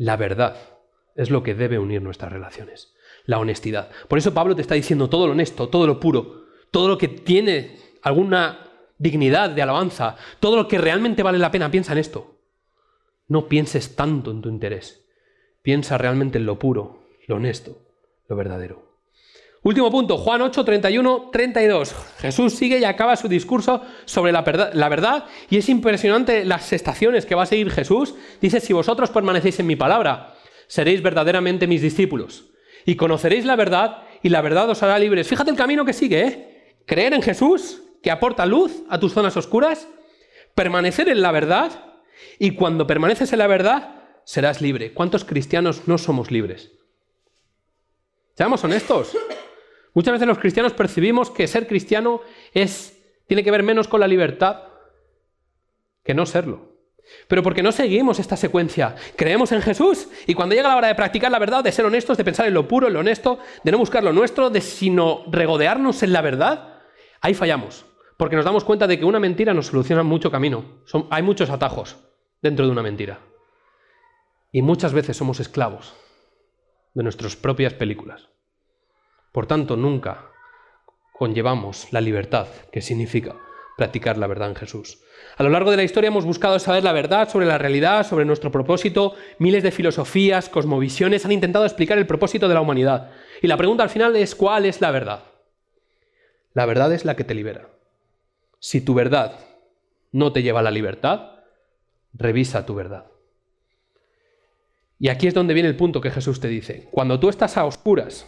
La 0.03 0.17
verdad 0.17 0.57
es 1.15 1.31
lo 1.31 1.45
que 1.45 1.55
debe 1.55 1.79
unir 1.79 2.03
nuestras 2.03 2.33
relaciones. 2.33 2.93
La 3.25 3.39
honestidad. 3.39 3.89
Por 4.09 4.19
eso 4.19 4.35
Pablo 4.35 4.57
te 4.57 4.63
está 4.63 4.75
diciendo 4.75 5.09
todo 5.09 5.29
lo 5.29 5.33
honesto, 5.33 5.69
todo 5.69 5.87
lo 5.87 6.01
puro, 6.01 6.47
todo 6.73 6.89
lo 6.89 6.99
que 6.99 7.07
tiene 7.07 7.79
alguna 8.03 8.67
dignidad 8.99 9.51
de 9.51 9.63
alabanza, 9.63 10.17
todo 10.41 10.57
lo 10.57 10.67
que 10.67 10.79
realmente 10.79 11.23
vale 11.23 11.39
la 11.39 11.53
pena. 11.53 11.71
Piensa 11.71 11.93
en 11.93 11.99
esto. 11.99 12.35
No 13.29 13.47
pienses 13.47 13.95
tanto 13.95 14.33
en 14.33 14.43
tu 14.43 14.49
interés. 14.49 15.07
Piensa 15.63 15.99
realmente 15.99 16.39
en 16.39 16.47
lo 16.47 16.59
puro, 16.59 17.05
lo 17.29 17.37
honesto, 17.37 17.79
lo 18.27 18.35
verdadero. 18.35 18.92
Último 19.65 19.93
punto, 19.93 20.19
Juan 20.19 20.43
8, 20.43 20.65
31, 20.65 21.31
32. 21.33 21.95
Jesús 22.19 22.55
sigue 22.55 22.81
y 22.81 22.85
acaba 22.85 23.15
su 23.15 23.29
discurso 23.29 23.83
sobre 24.07 24.33
la, 24.33 24.43
verdad 24.43 25.27
y 25.51 25.59
es 25.59 25.69
impresionante 25.69 26.45
las 26.45 26.73
estaciones 26.73 27.27
que 27.27 27.37
va 27.37 27.45
a 27.45 27.47
seguir 27.47 27.71
Jesús. 27.71 28.17
Dice, 28.41 28.59
si 28.59 28.73
vosotros 28.73 29.11
permanecéis 29.11 29.61
en 29.61 29.69
mi 29.69 29.77
palabra, 29.77 30.35
seréis 30.67 31.01
verdaderamente 31.01 31.69
mis 31.69 31.81
discípulos 31.81 32.47
y 32.85 32.97
conoceréis 32.97 33.45
la 33.45 33.55
verdad 33.55 34.03
y 34.21 34.31
la 34.31 34.41
verdad 34.41 34.69
os 34.69 34.83
hará 34.83 34.99
libres. 34.99 35.29
Fíjate 35.29 35.53
el 35.53 35.57
camino 35.57 35.85
que 35.85 35.93
sigue, 35.93 36.27
¿eh? 36.27 36.75
Creer 36.85 37.15
en 37.15 37.23
Jesús, 37.23 37.83
que 38.03 38.11
aporta 38.11 38.47
luz 38.47 38.83
a 38.89 38.99
tus 38.99 39.13
zonas 39.13 39.37
oscuras, 39.37 39.87
permanecer 40.57 41.09
en 41.09 41.23
la 41.23 41.31
verdad 41.31 41.71
y 42.41 42.57
cuando 42.57 42.89
permaneces 42.89 43.33
en 43.33 43.39
la 43.39 43.47
verdad, 43.47 44.03
serás 44.25 44.61
libre. 44.61 44.93
¿Cuántos 44.93 45.25
cristianos 45.25 45.83
no 45.87 45.99
somos 45.99 46.33
libres? 46.33 46.73
Seamos 48.35 48.65
honestos. 48.65 49.17
Muchas 49.95 50.13
veces 50.13 50.29
los 50.29 50.39
cristianos 50.39 50.73
percibimos 50.73 51.31
que 51.31 51.47
ser 51.47 51.67
cristiano 51.67 52.21
es, 52.55 52.99
tiene 53.27 53.45
que 53.45 53.51
ver 53.51 53.63
menos 53.63 53.89
con 53.89 54.01
la 54.01 54.09
libertad 54.09 54.63
que 56.03 56.15
no 56.15 56.27
serlo. 56.27 56.73
Pero 57.29 57.43
porque 57.43 57.63
no 57.63 57.73
seguimos 57.73 58.19
esta 58.19 58.37
secuencia, 58.37 58.95
creemos 59.17 59.53
en 59.53 59.61
Jesús 59.61 60.09
y 60.27 60.35
cuando 60.35 60.55
llega 60.55 60.69
la 60.69 60.77
hora 60.77 60.89
de 60.89 60.95
practicar 60.95 61.31
la 61.31 61.39
verdad, 61.39 61.63
de 61.63 61.73
ser 61.73 61.85
honestos, 61.85 62.17
de 62.17 62.25
pensar 62.25 62.47
en 62.47 62.55
lo 62.55 62.69
puro, 62.69 62.87
en 62.87 62.95
lo 62.95 63.01
honesto, 63.01 63.39
de 63.65 63.73
no 63.73 63.79
buscar 63.79 64.03
lo 64.03 64.13
nuestro, 64.13 64.51
de 64.51 64.61
sino 64.61 65.25
regodearnos 65.31 66.03
en 66.03 66.13
la 66.13 66.23
verdad, 66.23 66.81
ahí 67.21 67.35
fallamos. 67.35 67.85
Porque 68.17 68.37
nos 68.37 68.45
damos 68.45 68.65
cuenta 68.65 68.87
de 68.87 68.99
que 68.99 69.05
una 69.05 69.19
mentira 69.19 69.53
nos 69.53 69.67
soluciona 69.67 70.03
mucho 70.03 70.31
camino. 70.31 70.65
Hay 71.11 71.23
muchos 71.23 71.51
atajos 71.51 71.97
dentro 72.41 72.67
de 72.67 72.73
una 72.73 72.83
mentira. 72.83 73.19
Y 74.53 74.63
muchas 74.63 74.93
veces 74.93 75.17
somos 75.17 75.41
esclavos 75.41 75.95
de 76.95 77.03
nuestras 77.03 77.37
propias 77.37 77.75
películas. 77.75 78.29
Por 79.33 79.47
tanto, 79.47 79.77
nunca 79.77 80.31
conllevamos 81.13 81.93
la 81.93 82.01
libertad 82.01 82.47
que 82.71 82.83
significa 82.83 83.35
practicar 83.77 84.19
la 84.19 84.27
verdad 84.27 84.51
en 84.51 84.57
Jesús. 84.57 85.01
A 85.37 85.43
lo 85.43 85.49
largo 85.49 85.71
de 85.71 85.77
la 85.77 85.83
historia 85.83 86.09
hemos 86.09 86.25
buscado 86.25 86.59
saber 86.59 86.85
la 86.85 86.93
verdad 86.93 87.29
sobre 87.29 87.47
la 87.47 87.59
realidad, 87.59 88.07
sobre 88.07 88.25
nuestro 88.25 88.53
propósito. 88.53 89.15
Miles 89.39 89.63
de 89.63 89.71
filosofías, 89.71 90.49
cosmovisiones 90.49 91.25
han 91.25 91.33
intentado 91.33 91.65
explicar 91.65 91.97
el 91.99 92.07
propósito 92.07 92.49
de 92.49 92.55
la 92.55 92.61
humanidad. 92.61 93.11
Y 93.41 93.47
la 93.47 93.57
pregunta 93.57 93.83
al 93.83 93.91
final 93.91 94.15
es 94.17 94.35
¿cuál 94.35 94.67
es 94.67 94.81
la 94.81 94.91
verdad? 94.91 95.25
La 96.53 96.67
verdad 96.67 96.93
es 96.93 97.05
la 97.05 97.17
que 97.17 97.25
te 97.25 97.35
libera. 97.35 97.69
Si 98.59 98.83
tu 98.83 98.95
verdad 98.95 99.39
no 100.13 100.33
te 100.33 100.43
lleva 100.43 100.61
a 100.61 100.65
la 100.65 100.71
libertad, 100.71 101.41
revisa 102.13 102.67
tu 102.67 102.75
verdad. 102.75 103.07
Y 104.99 105.09
aquí 105.09 105.27
es 105.27 105.35
donde 105.35 105.55
viene 105.55 105.69
el 105.69 105.77
punto 105.77 106.01
que 106.01 106.11
Jesús 106.11 106.39
te 106.39 106.49
dice. 106.49 106.89
Cuando 106.93 107.19
tú 107.19 107.29
estás 107.29 107.57
a 107.57 107.65
oscuras, 107.65 108.27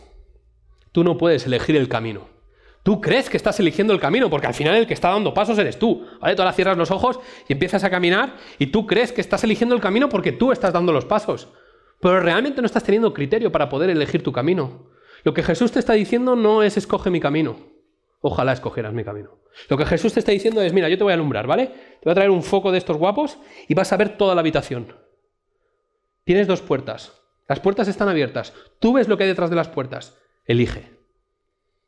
tú 0.94 1.02
no 1.02 1.18
puedes 1.18 1.44
elegir 1.44 1.74
el 1.74 1.88
camino. 1.88 2.28
Tú 2.84 3.00
crees 3.00 3.28
que 3.28 3.36
estás 3.36 3.58
eligiendo 3.58 3.92
el 3.92 3.98
camino, 3.98 4.30
porque 4.30 4.46
al 4.46 4.54
final 4.54 4.76
el 4.76 4.86
que 4.86 4.94
está 4.94 5.08
dando 5.08 5.34
pasos 5.34 5.58
eres 5.58 5.76
tú. 5.76 6.06
¿vale? 6.20 6.36
Tú 6.36 6.42
ahora 6.42 6.52
cierras 6.52 6.76
los 6.76 6.92
ojos 6.92 7.18
y 7.48 7.52
empiezas 7.52 7.82
a 7.82 7.90
caminar 7.90 8.36
y 8.60 8.68
tú 8.68 8.86
crees 8.86 9.10
que 9.10 9.20
estás 9.20 9.42
eligiendo 9.42 9.74
el 9.74 9.80
camino 9.80 10.08
porque 10.08 10.30
tú 10.30 10.52
estás 10.52 10.72
dando 10.72 10.92
los 10.92 11.04
pasos. 11.04 11.48
Pero 12.00 12.20
realmente 12.20 12.60
no 12.60 12.66
estás 12.66 12.84
teniendo 12.84 13.12
criterio 13.12 13.50
para 13.50 13.68
poder 13.68 13.90
elegir 13.90 14.22
tu 14.22 14.30
camino. 14.30 14.86
Lo 15.24 15.34
que 15.34 15.42
Jesús 15.42 15.72
te 15.72 15.80
está 15.80 15.94
diciendo 15.94 16.36
no 16.36 16.62
es 16.62 16.76
escoge 16.76 17.10
mi 17.10 17.18
camino. 17.18 17.56
Ojalá 18.20 18.52
escogieras 18.52 18.92
mi 18.92 19.02
camino. 19.02 19.40
Lo 19.68 19.76
que 19.76 19.86
Jesús 19.86 20.12
te 20.12 20.20
está 20.20 20.30
diciendo 20.30 20.62
es, 20.62 20.72
mira, 20.72 20.88
yo 20.88 20.96
te 20.96 21.02
voy 21.02 21.10
a 21.12 21.14
alumbrar, 21.14 21.48
¿vale? 21.48 21.66
Te 21.66 22.04
voy 22.04 22.12
a 22.12 22.14
traer 22.14 22.30
un 22.30 22.44
foco 22.44 22.70
de 22.70 22.78
estos 22.78 22.98
guapos 22.98 23.38
y 23.66 23.74
vas 23.74 23.92
a 23.92 23.96
ver 23.96 24.16
toda 24.16 24.36
la 24.36 24.42
habitación. 24.42 24.94
Tienes 26.22 26.46
dos 26.46 26.62
puertas. 26.62 27.20
Las 27.48 27.58
puertas 27.58 27.88
están 27.88 28.08
abiertas. 28.08 28.52
Tú 28.78 28.92
ves 28.92 29.08
lo 29.08 29.16
que 29.16 29.24
hay 29.24 29.28
detrás 29.30 29.50
de 29.50 29.56
las 29.56 29.68
puertas. 29.68 30.16
Elige. 30.44 30.90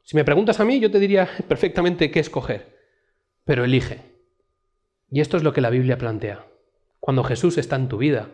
Si 0.03 0.17
me 0.17 0.25
preguntas 0.25 0.61
a 0.61 0.65
mí, 0.65 0.81
yo 0.81 0.91
te 0.91 0.99
diría 0.99 1.29
perfectamente 1.49 2.11
qué 2.11 2.21
escoger, 2.21 2.77
pero 3.45 3.65
elige. 3.65 4.01
Y 5.11 5.21
esto 5.21 5.37
es 5.37 5.43
lo 5.43 5.53
que 5.53 5.61
la 5.61 5.71
Biblia 5.71 5.99
plantea. 5.99 6.47
Cuando 7.01 7.25
Jesús 7.25 7.59
está 7.59 7.77
en 7.77 7.89
tu 7.89 7.99
vida, 7.99 8.31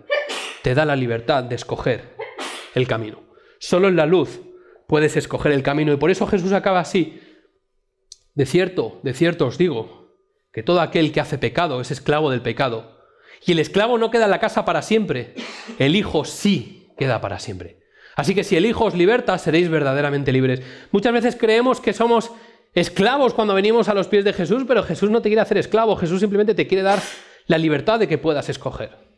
te 0.62 0.74
da 0.74 0.84
la 0.84 0.96
libertad 0.96 1.44
de 1.44 1.54
escoger 1.54 2.14
el 2.74 2.86
camino. 2.86 3.22
Solo 3.58 3.88
en 3.88 3.96
la 3.96 4.06
luz 4.06 4.40
puedes 4.86 5.16
escoger 5.16 5.52
el 5.52 5.62
camino 5.62 5.92
y 5.92 5.96
por 5.96 6.10
eso 6.10 6.26
Jesús 6.26 6.52
acaba 6.52 6.80
así. 6.80 7.20
De 8.34 8.46
cierto, 8.46 9.00
de 9.02 9.12
cierto 9.12 9.46
os 9.46 9.58
digo, 9.58 10.16
que 10.52 10.62
todo 10.62 10.80
aquel 10.80 11.12
que 11.12 11.20
hace 11.20 11.38
pecado 11.38 11.80
es 11.80 11.90
esclavo 11.90 12.30
del 12.30 12.42
pecado. 12.42 12.98
Y 13.44 13.52
el 13.52 13.58
esclavo 13.58 13.98
no 13.98 14.10
queda 14.10 14.24
en 14.24 14.30
la 14.30 14.40
casa 14.40 14.64
para 14.64 14.82
siempre, 14.82 15.34
el 15.78 15.96
Hijo 15.96 16.24
sí 16.24 16.92
queda 16.96 17.20
para 17.20 17.38
siempre. 17.38 17.81
Así 18.16 18.34
que 18.34 18.44
si 18.44 18.56
el 18.56 18.66
Hijo 18.66 18.84
os 18.84 18.94
liberta, 18.94 19.38
seréis 19.38 19.68
verdaderamente 19.68 20.32
libres. 20.32 20.62
Muchas 20.90 21.12
veces 21.12 21.36
creemos 21.36 21.80
que 21.80 21.92
somos 21.92 22.30
esclavos 22.74 23.34
cuando 23.34 23.54
venimos 23.54 23.88
a 23.88 23.94
los 23.94 24.08
pies 24.08 24.24
de 24.24 24.32
Jesús, 24.32 24.64
pero 24.66 24.82
Jesús 24.82 25.10
no 25.10 25.22
te 25.22 25.28
quiere 25.28 25.42
hacer 25.42 25.58
esclavo, 25.58 25.96
Jesús 25.96 26.20
simplemente 26.20 26.54
te 26.54 26.66
quiere 26.66 26.82
dar 26.82 27.00
la 27.46 27.58
libertad 27.58 27.98
de 27.98 28.08
que 28.08 28.18
puedas 28.18 28.48
escoger. 28.48 29.12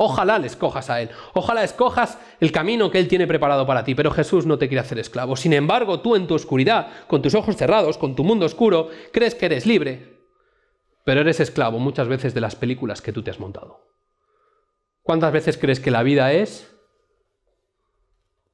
Ojalá 0.00 0.38
le 0.38 0.46
escojas 0.46 0.90
a 0.90 1.00
Él, 1.00 1.10
ojalá 1.34 1.64
escojas 1.64 2.18
el 2.38 2.52
camino 2.52 2.90
que 2.90 3.00
Él 3.00 3.08
tiene 3.08 3.26
preparado 3.26 3.66
para 3.66 3.82
ti, 3.82 3.96
pero 3.96 4.12
Jesús 4.12 4.46
no 4.46 4.56
te 4.56 4.68
quiere 4.68 4.80
hacer 4.80 4.98
esclavo. 4.98 5.34
Sin 5.34 5.52
embargo, 5.52 6.00
tú 6.00 6.14
en 6.14 6.28
tu 6.28 6.34
oscuridad, 6.34 6.88
con 7.08 7.20
tus 7.20 7.34
ojos 7.34 7.56
cerrados, 7.56 7.98
con 7.98 8.14
tu 8.14 8.22
mundo 8.22 8.46
oscuro, 8.46 8.90
crees 9.12 9.34
que 9.34 9.46
eres 9.46 9.66
libre, 9.66 10.18
pero 11.04 11.22
eres 11.22 11.40
esclavo 11.40 11.80
muchas 11.80 12.06
veces 12.06 12.32
de 12.32 12.40
las 12.40 12.54
películas 12.54 13.02
que 13.02 13.12
tú 13.12 13.22
te 13.22 13.32
has 13.32 13.40
montado. 13.40 13.88
¿Cuántas 15.02 15.32
veces 15.32 15.58
crees 15.58 15.80
que 15.80 15.90
la 15.90 16.04
vida 16.04 16.32
es 16.32 16.77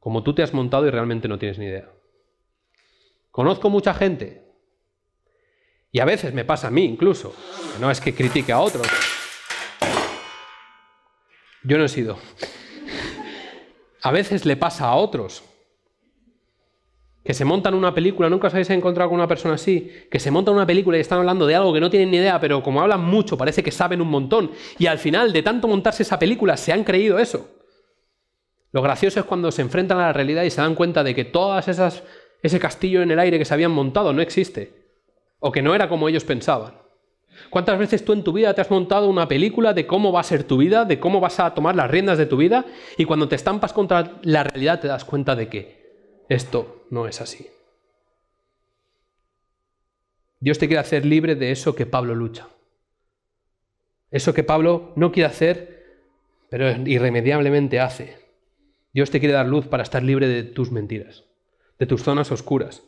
como 0.05 0.23
tú 0.23 0.35
te 0.35 0.43
has 0.43 0.53
montado 0.53 0.87
y 0.87 0.91
realmente 0.91 1.29
no 1.29 1.39
tienes 1.39 1.59
ni 1.59 1.65
idea. 1.65 1.89
Conozco 3.31 3.71
mucha 3.71 3.95
gente, 3.95 4.45
y 5.91 5.99
a 5.99 6.05
veces 6.05 6.35
me 6.35 6.45
pasa 6.45 6.69
a 6.69 6.71
mí 6.71 6.85
incluso, 6.85 7.35
no 7.81 7.91
es 7.91 8.03
que 8.03 8.15
critique 8.15 8.53
a 8.53 8.61
otros. 8.61 8.87
Yo 11.63 11.79
no 11.79 11.87
he 11.87 11.89
sido. 11.89 12.19
A 14.03 14.13
veces 14.13 14.45
le 14.45 14.59
pasa 14.59 14.89
a 14.89 14.95
otros 14.95 15.43
que 17.25 17.33
se 17.33 17.47
montan 17.47 17.73
una 17.73 17.95
película, 17.95 18.29
nunca 18.29 18.49
os 18.49 18.53
habéis 18.53 18.69
encontrado 18.69 19.09
con 19.09 19.19
una 19.19 19.27
persona 19.27 19.55
así, 19.55 19.91
que 20.11 20.21
se 20.21 20.31
montan 20.31 20.55
una 20.55 20.67
película 20.67 20.99
y 20.99 21.01
están 21.01 21.21
hablando 21.21 21.47
de 21.47 21.55
algo 21.55 21.73
que 21.73 21.81
no 21.81 21.89
tienen 21.89 22.11
ni 22.11 22.19
idea, 22.19 22.39
pero 22.39 22.63
como 22.63 22.83
hablan 22.83 23.03
mucho 23.03 23.39
parece 23.39 23.63
que 23.63 23.71
saben 23.71 24.03
un 24.03 24.09
montón, 24.09 24.51
y 24.79 24.85
al 24.85 24.99
final 24.99 25.33
de 25.33 25.43
tanto 25.43 25.67
montarse 25.67 26.03
esa 26.03 26.19
película 26.19 26.59
se 26.59 26.75
han 26.75 26.85
creído 26.85 27.19
eso. 27.19 27.54
Lo 28.75 28.83
gracioso 28.83 29.21
es 29.21 29.27
cuando 29.27 29.53
se 29.53 29.63
enfrentan 29.63 29.99
a 29.99 30.07
la 30.07 30.13
realidad 30.13 30.43
y 30.43 30.51
se 30.51 30.61
dan 30.61 30.75
cuenta 30.75 31.05
de 31.05 31.15
que 31.15 31.25
todas 31.25 31.69
esas 31.69 32.03
ese 32.43 32.59
castillo 32.59 33.03
en 33.03 33.11
el 33.13 33.21
aire 33.21 33.39
que 33.39 33.45
se 33.45 33.55
habían 33.55 33.71
montado 33.71 34.13
no 34.13 34.21
existe 34.21 34.73
o 35.39 35.53
que 35.53 35.63
no 35.63 35.77
era 35.77 35.89
como 35.89 36.09
ellos 36.09 36.25
pensaban. 36.25 36.75
¿Cuántas 37.51 37.79
veces 37.79 38.05
tú 38.05 38.13
en 38.13 38.25
tu 38.25 38.33
vida 38.33 38.53
te 38.53 38.61
has 38.61 38.73
montado 38.73 39.09
una 39.09 39.29
película 39.29 39.75
de 39.75 39.87
cómo 39.87 40.11
va 40.11 40.19
a 40.19 40.25
ser 40.25 40.43
tu 40.43 40.57
vida, 40.57 40.85
de 40.85 40.99
cómo 40.99 41.21
vas 41.21 41.39
a 41.39 41.55
tomar 41.55 41.77
las 41.77 41.89
riendas 41.89 42.19
de 42.19 42.27
tu 42.27 42.37
vida 42.37 42.65
y 42.99 43.05
cuando 43.05 43.29
te 43.29 43.37
estampas 43.37 43.73
contra 43.73 44.19
la 44.23 44.43
realidad 44.43 44.81
te 44.81 44.89
das 44.89 45.05
cuenta 45.05 45.37
de 45.37 45.49
que 45.49 46.25
esto 46.29 46.85
no 46.91 47.07
es 47.07 47.21
así? 47.21 47.47
Dios 50.41 50.59
te 50.59 50.67
quiere 50.67 50.81
hacer 50.81 51.07
libre 51.07 51.37
de 51.37 51.53
eso 51.53 51.77
que 51.77 51.87
Pablo 51.87 52.17
lucha. 52.17 52.49
Eso 54.11 54.35
que 54.35 54.43
Pablo 54.43 54.91
no 54.97 55.13
quiere 55.13 55.29
hacer, 55.29 56.01
pero 56.51 56.71
irremediablemente 56.71 57.79
hace. 57.79 58.24
Dios 58.95 59.11
te 59.11 59.19
quiere 59.19 59.35
dar 59.35 59.47
luz 59.47 59.67
para 59.67 59.83
estar 59.83 60.03
libre 60.03 60.29
de 60.29 60.45
tus 60.45 60.71
mentiras, 60.71 61.25
de 61.79 61.87
tus 61.87 62.03
zonas 62.03 62.31
oscuras. 62.31 62.85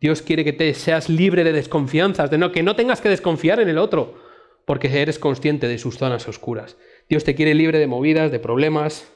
Dios 0.00 0.22
quiere 0.22 0.44
que 0.44 0.54
te 0.54 0.72
seas 0.74 1.08
libre 1.08 1.44
de 1.44 1.52
desconfianzas, 1.52 2.30
de 2.30 2.38
no, 2.38 2.50
que 2.50 2.62
no 2.62 2.74
tengas 2.74 3.00
que 3.00 3.10
desconfiar 3.10 3.60
en 3.60 3.68
el 3.68 3.78
otro, 3.78 4.18
porque 4.64 4.88
eres 5.00 5.18
consciente 5.18 5.68
de 5.68 5.78
sus 5.78 5.98
zonas 5.98 6.26
oscuras. 6.26 6.76
Dios 7.08 7.22
te 7.22 7.34
quiere 7.34 7.54
libre 7.54 7.78
de 7.78 7.86
movidas, 7.86 8.32
de 8.32 8.38
problemas. 8.38 9.12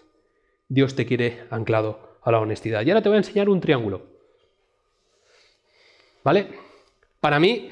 Dios 0.69 0.95
te 0.95 1.07
quiere 1.07 1.45
anclado 1.51 2.19
a 2.23 2.31
la 2.31 2.41
honestidad. 2.41 2.85
Y 2.85 2.91
ahora 2.91 3.03
te 3.03 3.09
voy 3.09 3.17
a 3.17 3.21
enseñar 3.21 3.49
un 3.49 3.61
triángulo. 3.61 4.07
¿Vale? 6.23 6.49
Para 7.21 7.41
mí, 7.41 7.71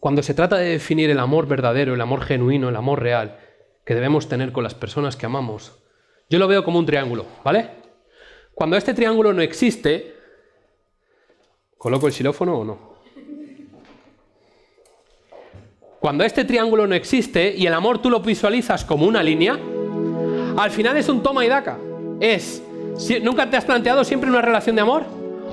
cuando 0.00 0.22
se 0.22 0.34
trata 0.34 0.56
de 0.56 0.70
definir 0.70 1.08
el 1.08 1.20
amor 1.20 1.46
verdadero, 1.46 1.94
el 1.94 2.00
amor 2.00 2.20
genuino, 2.22 2.68
el 2.68 2.76
amor 2.76 3.00
real 3.00 3.38
que 3.84 3.94
debemos 3.94 4.28
tener 4.28 4.52
con 4.52 4.64
las 4.64 4.74
personas 4.74 5.16
que 5.16 5.26
amamos, 5.26 5.82
yo 6.28 6.38
lo 6.38 6.48
veo 6.48 6.64
como 6.64 6.78
un 6.78 6.86
triángulo, 6.86 7.24
¿vale? 7.44 7.85
Cuando 8.56 8.78
este 8.78 8.94
triángulo 8.94 9.34
no 9.34 9.42
existe, 9.42 10.14
¿coloco 11.76 12.06
el 12.06 12.14
xilófono 12.14 12.58
o 12.58 12.64
no? 12.64 12.78
Cuando 16.00 16.24
este 16.24 16.42
triángulo 16.46 16.86
no 16.86 16.94
existe 16.94 17.54
y 17.54 17.66
el 17.66 17.74
amor 17.74 18.00
tú 18.00 18.08
lo 18.08 18.20
visualizas 18.20 18.82
como 18.82 19.04
una 19.04 19.22
línea, 19.22 19.60
al 20.56 20.70
final 20.70 20.96
es 20.96 21.06
un 21.10 21.22
toma 21.22 21.44
y 21.44 21.48
daca. 21.48 21.76
Es, 22.18 22.62
¿nunca 23.22 23.50
te 23.50 23.58
has 23.58 23.66
planteado 23.66 24.02
siempre 24.04 24.30
una 24.30 24.40
relación 24.40 24.74
de 24.74 24.80
amor? 24.80 25.04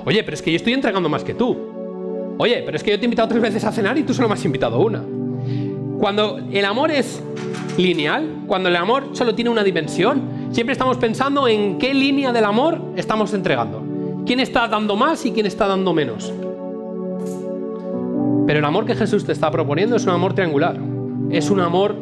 Oye, 0.06 0.24
pero 0.24 0.34
es 0.34 0.40
que 0.40 0.52
yo 0.52 0.56
estoy 0.56 0.72
entregando 0.72 1.10
más 1.10 1.24
que 1.24 1.34
tú. 1.34 2.34
Oye, 2.38 2.62
pero 2.64 2.74
es 2.74 2.82
que 2.82 2.92
yo 2.92 2.96
te 2.96 3.02
he 3.02 3.04
invitado 3.04 3.28
tres 3.28 3.42
veces 3.42 3.64
a 3.64 3.72
cenar 3.72 3.98
y 3.98 4.04
tú 4.04 4.14
solo 4.14 4.28
me 4.28 4.34
has 4.34 4.44
invitado 4.46 4.80
una. 4.80 5.04
Cuando 6.00 6.38
el 6.50 6.64
amor 6.64 6.90
es 6.90 7.22
lineal, 7.76 8.44
cuando 8.46 8.70
el 8.70 8.76
amor 8.76 9.10
solo 9.12 9.34
tiene 9.34 9.50
una 9.50 9.62
dimensión, 9.62 10.33
Siempre 10.54 10.72
estamos 10.72 10.98
pensando 10.98 11.48
en 11.48 11.78
qué 11.78 11.92
línea 11.92 12.32
del 12.32 12.44
amor 12.44 12.80
estamos 12.94 13.34
entregando. 13.34 13.82
¿Quién 14.24 14.38
está 14.38 14.68
dando 14.68 14.94
más 14.94 15.26
y 15.26 15.32
quién 15.32 15.46
está 15.46 15.66
dando 15.66 15.92
menos? 15.92 16.32
Pero 18.46 18.60
el 18.60 18.64
amor 18.64 18.86
que 18.86 18.94
Jesús 18.94 19.24
te 19.24 19.32
está 19.32 19.50
proponiendo 19.50 19.96
es 19.96 20.04
un 20.04 20.10
amor 20.10 20.32
triangular. 20.34 20.78
Es 21.32 21.50
un 21.50 21.58
amor 21.58 21.96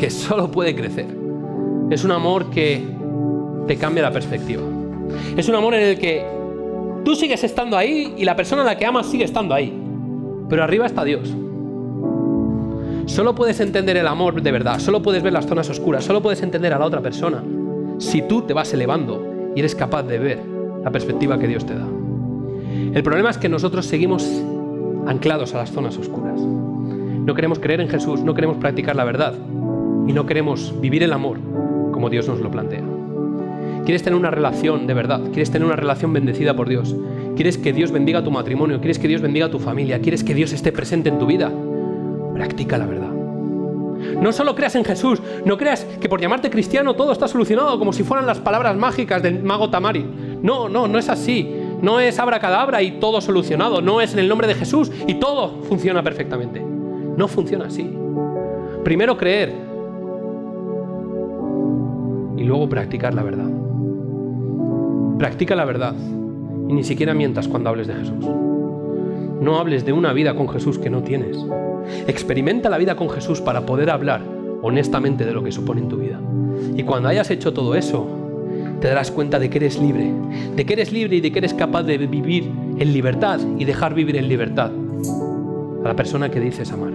que 0.00 0.10
solo 0.10 0.50
puede 0.50 0.74
crecer. 0.74 1.06
Es 1.90 2.02
un 2.02 2.10
amor 2.10 2.50
que 2.50 2.82
te 3.68 3.76
cambia 3.76 4.02
la 4.02 4.10
perspectiva. 4.10 4.64
Es 5.36 5.48
un 5.48 5.54
amor 5.54 5.74
en 5.74 5.90
el 5.90 5.98
que 6.00 6.26
tú 7.04 7.14
sigues 7.14 7.44
estando 7.44 7.76
ahí 7.76 8.14
y 8.18 8.24
la 8.24 8.34
persona 8.34 8.62
a 8.62 8.64
la 8.64 8.76
que 8.76 8.84
amas 8.84 9.06
sigue 9.06 9.22
estando 9.22 9.54
ahí. 9.54 9.72
Pero 10.48 10.64
arriba 10.64 10.86
está 10.86 11.04
Dios. 11.04 11.32
Solo 13.08 13.34
puedes 13.34 13.58
entender 13.60 13.96
el 13.96 14.06
amor 14.06 14.42
de 14.42 14.52
verdad, 14.52 14.78
solo 14.78 15.00
puedes 15.00 15.22
ver 15.22 15.32
las 15.32 15.46
zonas 15.46 15.70
oscuras, 15.70 16.04
solo 16.04 16.20
puedes 16.20 16.42
entender 16.42 16.74
a 16.74 16.78
la 16.78 16.84
otra 16.84 17.00
persona 17.00 17.42
si 17.96 18.20
tú 18.20 18.42
te 18.42 18.52
vas 18.52 18.72
elevando 18.74 19.50
y 19.56 19.60
eres 19.60 19.74
capaz 19.74 20.02
de 20.02 20.18
ver 20.18 20.42
la 20.84 20.90
perspectiva 20.90 21.38
que 21.38 21.48
Dios 21.48 21.64
te 21.64 21.74
da. 21.74 21.86
El 22.94 23.02
problema 23.02 23.30
es 23.30 23.38
que 23.38 23.48
nosotros 23.48 23.86
seguimos 23.86 24.30
anclados 25.06 25.54
a 25.54 25.58
las 25.58 25.72
zonas 25.72 25.96
oscuras. 25.96 26.38
No 26.38 27.34
queremos 27.34 27.58
creer 27.58 27.80
en 27.80 27.88
Jesús, 27.88 28.20
no 28.20 28.34
queremos 28.34 28.58
practicar 28.58 28.94
la 28.94 29.04
verdad 29.04 29.32
y 30.06 30.12
no 30.12 30.26
queremos 30.26 30.78
vivir 30.78 31.02
el 31.02 31.14
amor 31.14 31.38
como 31.92 32.10
Dios 32.10 32.28
nos 32.28 32.40
lo 32.40 32.50
plantea. 32.50 32.84
¿Quieres 33.86 34.02
tener 34.02 34.18
una 34.18 34.30
relación 34.30 34.86
de 34.86 34.92
verdad? 34.92 35.22
¿Quieres 35.32 35.50
tener 35.50 35.64
una 35.66 35.76
relación 35.76 36.12
bendecida 36.12 36.54
por 36.54 36.68
Dios? 36.68 36.94
¿Quieres 37.36 37.56
que 37.56 37.72
Dios 37.72 37.90
bendiga 37.90 38.22
tu 38.22 38.30
matrimonio? 38.30 38.80
¿Quieres 38.80 38.98
que 38.98 39.08
Dios 39.08 39.22
bendiga 39.22 39.50
tu 39.50 39.58
familia? 39.58 39.98
¿Quieres 40.02 40.22
que 40.22 40.34
Dios 40.34 40.52
esté 40.52 40.72
presente 40.72 41.08
en 41.08 41.18
tu 41.18 41.24
vida? 41.24 41.50
Practica 42.38 42.78
la 42.78 42.86
verdad. 42.86 43.10
No 44.20 44.30
solo 44.30 44.54
creas 44.54 44.76
en 44.76 44.84
Jesús, 44.84 45.20
no 45.44 45.58
creas 45.58 45.84
que 46.00 46.08
por 46.08 46.20
llamarte 46.20 46.50
cristiano 46.50 46.94
todo 46.94 47.10
está 47.10 47.26
solucionado 47.26 47.76
como 47.80 47.92
si 47.92 48.04
fueran 48.04 48.28
las 48.28 48.38
palabras 48.38 48.76
mágicas 48.76 49.24
del 49.24 49.42
mago 49.42 49.70
Tamari. 49.70 50.06
No, 50.40 50.68
no, 50.68 50.86
no 50.86 51.00
es 51.00 51.08
así. 51.08 51.52
No 51.82 51.98
es 51.98 52.20
abracadabra 52.20 52.80
y 52.80 53.00
todo 53.00 53.20
solucionado. 53.20 53.82
No 53.82 54.00
es 54.00 54.12
en 54.12 54.20
el 54.20 54.28
nombre 54.28 54.46
de 54.46 54.54
Jesús 54.54 54.92
y 55.08 55.14
todo 55.14 55.64
funciona 55.64 56.04
perfectamente. 56.04 56.60
No 56.60 57.26
funciona 57.26 57.66
así. 57.66 57.92
Primero 58.84 59.16
creer 59.16 59.52
y 62.36 62.44
luego 62.44 62.68
practicar 62.68 63.14
la 63.14 63.24
verdad. 63.24 63.50
Practica 65.18 65.56
la 65.56 65.64
verdad 65.64 65.96
y 66.68 66.72
ni 66.72 66.84
siquiera 66.84 67.14
mientas 67.14 67.48
cuando 67.48 67.70
hables 67.70 67.88
de 67.88 67.94
Jesús. 67.94 68.24
No 69.40 69.58
hables 69.58 69.84
de 69.84 69.92
una 69.92 70.12
vida 70.12 70.36
con 70.36 70.48
Jesús 70.48 70.78
que 70.78 70.88
no 70.88 71.02
tienes. 71.02 71.36
Experimenta 72.06 72.68
la 72.68 72.78
vida 72.78 72.96
con 72.96 73.10
Jesús 73.10 73.40
para 73.40 73.66
poder 73.66 73.90
hablar 73.90 74.22
honestamente 74.62 75.24
de 75.24 75.32
lo 75.32 75.42
que 75.42 75.52
supone 75.52 75.80
en 75.80 75.88
tu 75.88 75.96
vida. 75.96 76.20
Y 76.76 76.82
cuando 76.82 77.08
hayas 77.08 77.30
hecho 77.30 77.52
todo 77.52 77.74
eso, 77.74 78.06
te 78.80 78.88
darás 78.88 79.10
cuenta 79.10 79.38
de 79.38 79.50
que 79.50 79.58
eres 79.58 79.80
libre, 79.80 80.12
de 80.54 80.66
que 80.66 80.72
eres 80.72 80.92
libre 80.92 81.16
y 81.16 81.20
de 81.20 81.32
que 81.32 81.38
eres 81.38 81.54
capaz 81.54 81.82
de 81.82 81.98
vivir 81.98 82.50
en 82.78 82.92
libertad 82.92 83.40
y 83.58 83.64
dejar 83.64 83.94
vivir 83.94 84.16
en 84.16 84.28
libertad 84.28 84.70
a 85.84 85.88
la 85.88 85.96
persona 85.96 86.30
que 86.30 86.40
dices 86.40 86.72
amar. 86.72 86.92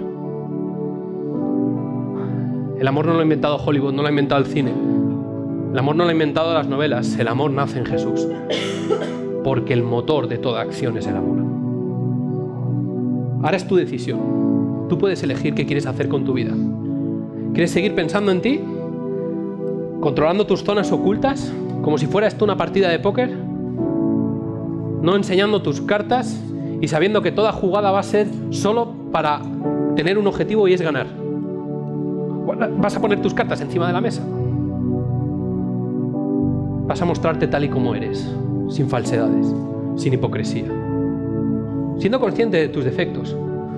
El 2.79 2.87
amor 2.87 3.05
no 3.05 3.13
lo 3.13 3.19
ha 3.19 3.23
inventado 3.23 3.57
Hollywood, 3.57 3.93
no 3.93 4.01
lo 4.01 4.07
ha 4.07 4.11
inventado 4.11 4.41
el 4.41 4.47
cine. 4.47 4.73
El 5.71 5.79
amor 5.79 5.95
no 5.95 6.03
lo 6.03 6.09
ha 6.09 6.13
inventado 6.13 6.53
las 6.53 6.67
novelas, 6.67 7.17
el 7.17 7.27
amor 7.27 7.51
nace 7.51 7.79
en 7.79 7.85
Jesús. 7.85 8.27
Porque 9.43 9.73
el 9.73 9.83
motor 9.83 10.27
de 10.27 10.37
toda 10.37 10.61
acción 10.61 10.97
es 10.97 11.07
el 11.07 11.15
amor. 11.15 11.37
Ahora 13.43 13.57
es 13.57 13.67
tu 13.67 13.75
decisión. 13.75 14.19
Tú 14.93 14.99
puedes 14.99 15.23
elegir 15.23 15.55
qué 15.55 15.65
quieres 15.65 15.87
hacer 15.87 16.07
con 16.07 16.23
tu 16.23 16.33
vida. 16.33 16.53
¿Quieres 17.53 17.71
seguir 17.71 17.95
pensando 17.95 18.31
en 18.31 18.41
ti? 18.41 18.59
¿Controlando 19.99 20.45
tus 20.45 20.63
zonas 20.63 20.91
ocultas? 20.91 21.51
Como 21.81 21.97
si 21.97 22.05
fuera 22.05 22.27
esto 22.27 22.45
una 22.45 22.57
partida 22.57 22.89
de 22.89 22.99
póker. 22.99 23.35
No 25.01 25.15
enseñando 25.15 25.63
tus 25.63 25.81
cartas 25.81 26.39
y 26.79 26.87
sabiendo 26.89 27.23
que 27.23 27.31
toda 27.31 27.51
jugada 27.53 27.89
va 27.89 28.01
a 28.01 28.03
ser 28.03 28.27
solo 28.51 28.93
para 29.11 29.41
tener 29.95 30.19
un 30.19 30.27
objetivo 30.27 30.67
y 30.67 30.73
es 30.73 30.81
ganar. 30.83 31.07
Vas 32.77 32.95
a 32.95 33.01
poner 33.01 33.19
tus 33.19 33.33
cartas 33.33 33.61
encima 33.61 33.87
de 33.87 33.93
la 33.93 34.01
mesa. 34.01 34.23
Vas 36.85 37.01
a 37.01 37.05
mostrarte 37.05 37.47
tal 37.47 37.63
y 37.63 37.69
como 37.69 37.95
eres, 37.95 38.31
sin 38.69 38.87
falsedades, 38.87 39.55
sin 39.95 40.13
hipocresía. 40.13 40.67
Siendo 41.97 42.19
consciente 42.19 42.57
de 42.57 42.67
tus 42.67 42.85
defectos, 42.85 43.35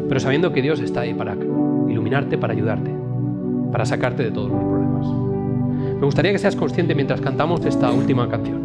pero 0.08 0.20
sabiendo 0.20 0.52
que 0.52 0.62
Dios 0.62 0.80
está 0.80 1.02
ahí 1.02 1.14
para 1.14 1.34
iluminarte, 1.34 2.38
para 2.38 2.54
ayudarte, 2.54 2.92
para 3.72 3.86
sacarte 3.86 4.24
de 4.24 4.32
todos 4.32 4.52
los 4.52 4.60
problemas. 4.60 5.08
Me 6.00 6.06
gustaría 6.06 6.32
que 6.32 6.40
seas 6.40 6.56
consciente 6.56 6.96
mientras 6.96 7.22
cantamos 7.22 7.66
esta 7.66 7.92
última 7.92 8.30
canción. 8.30 8.65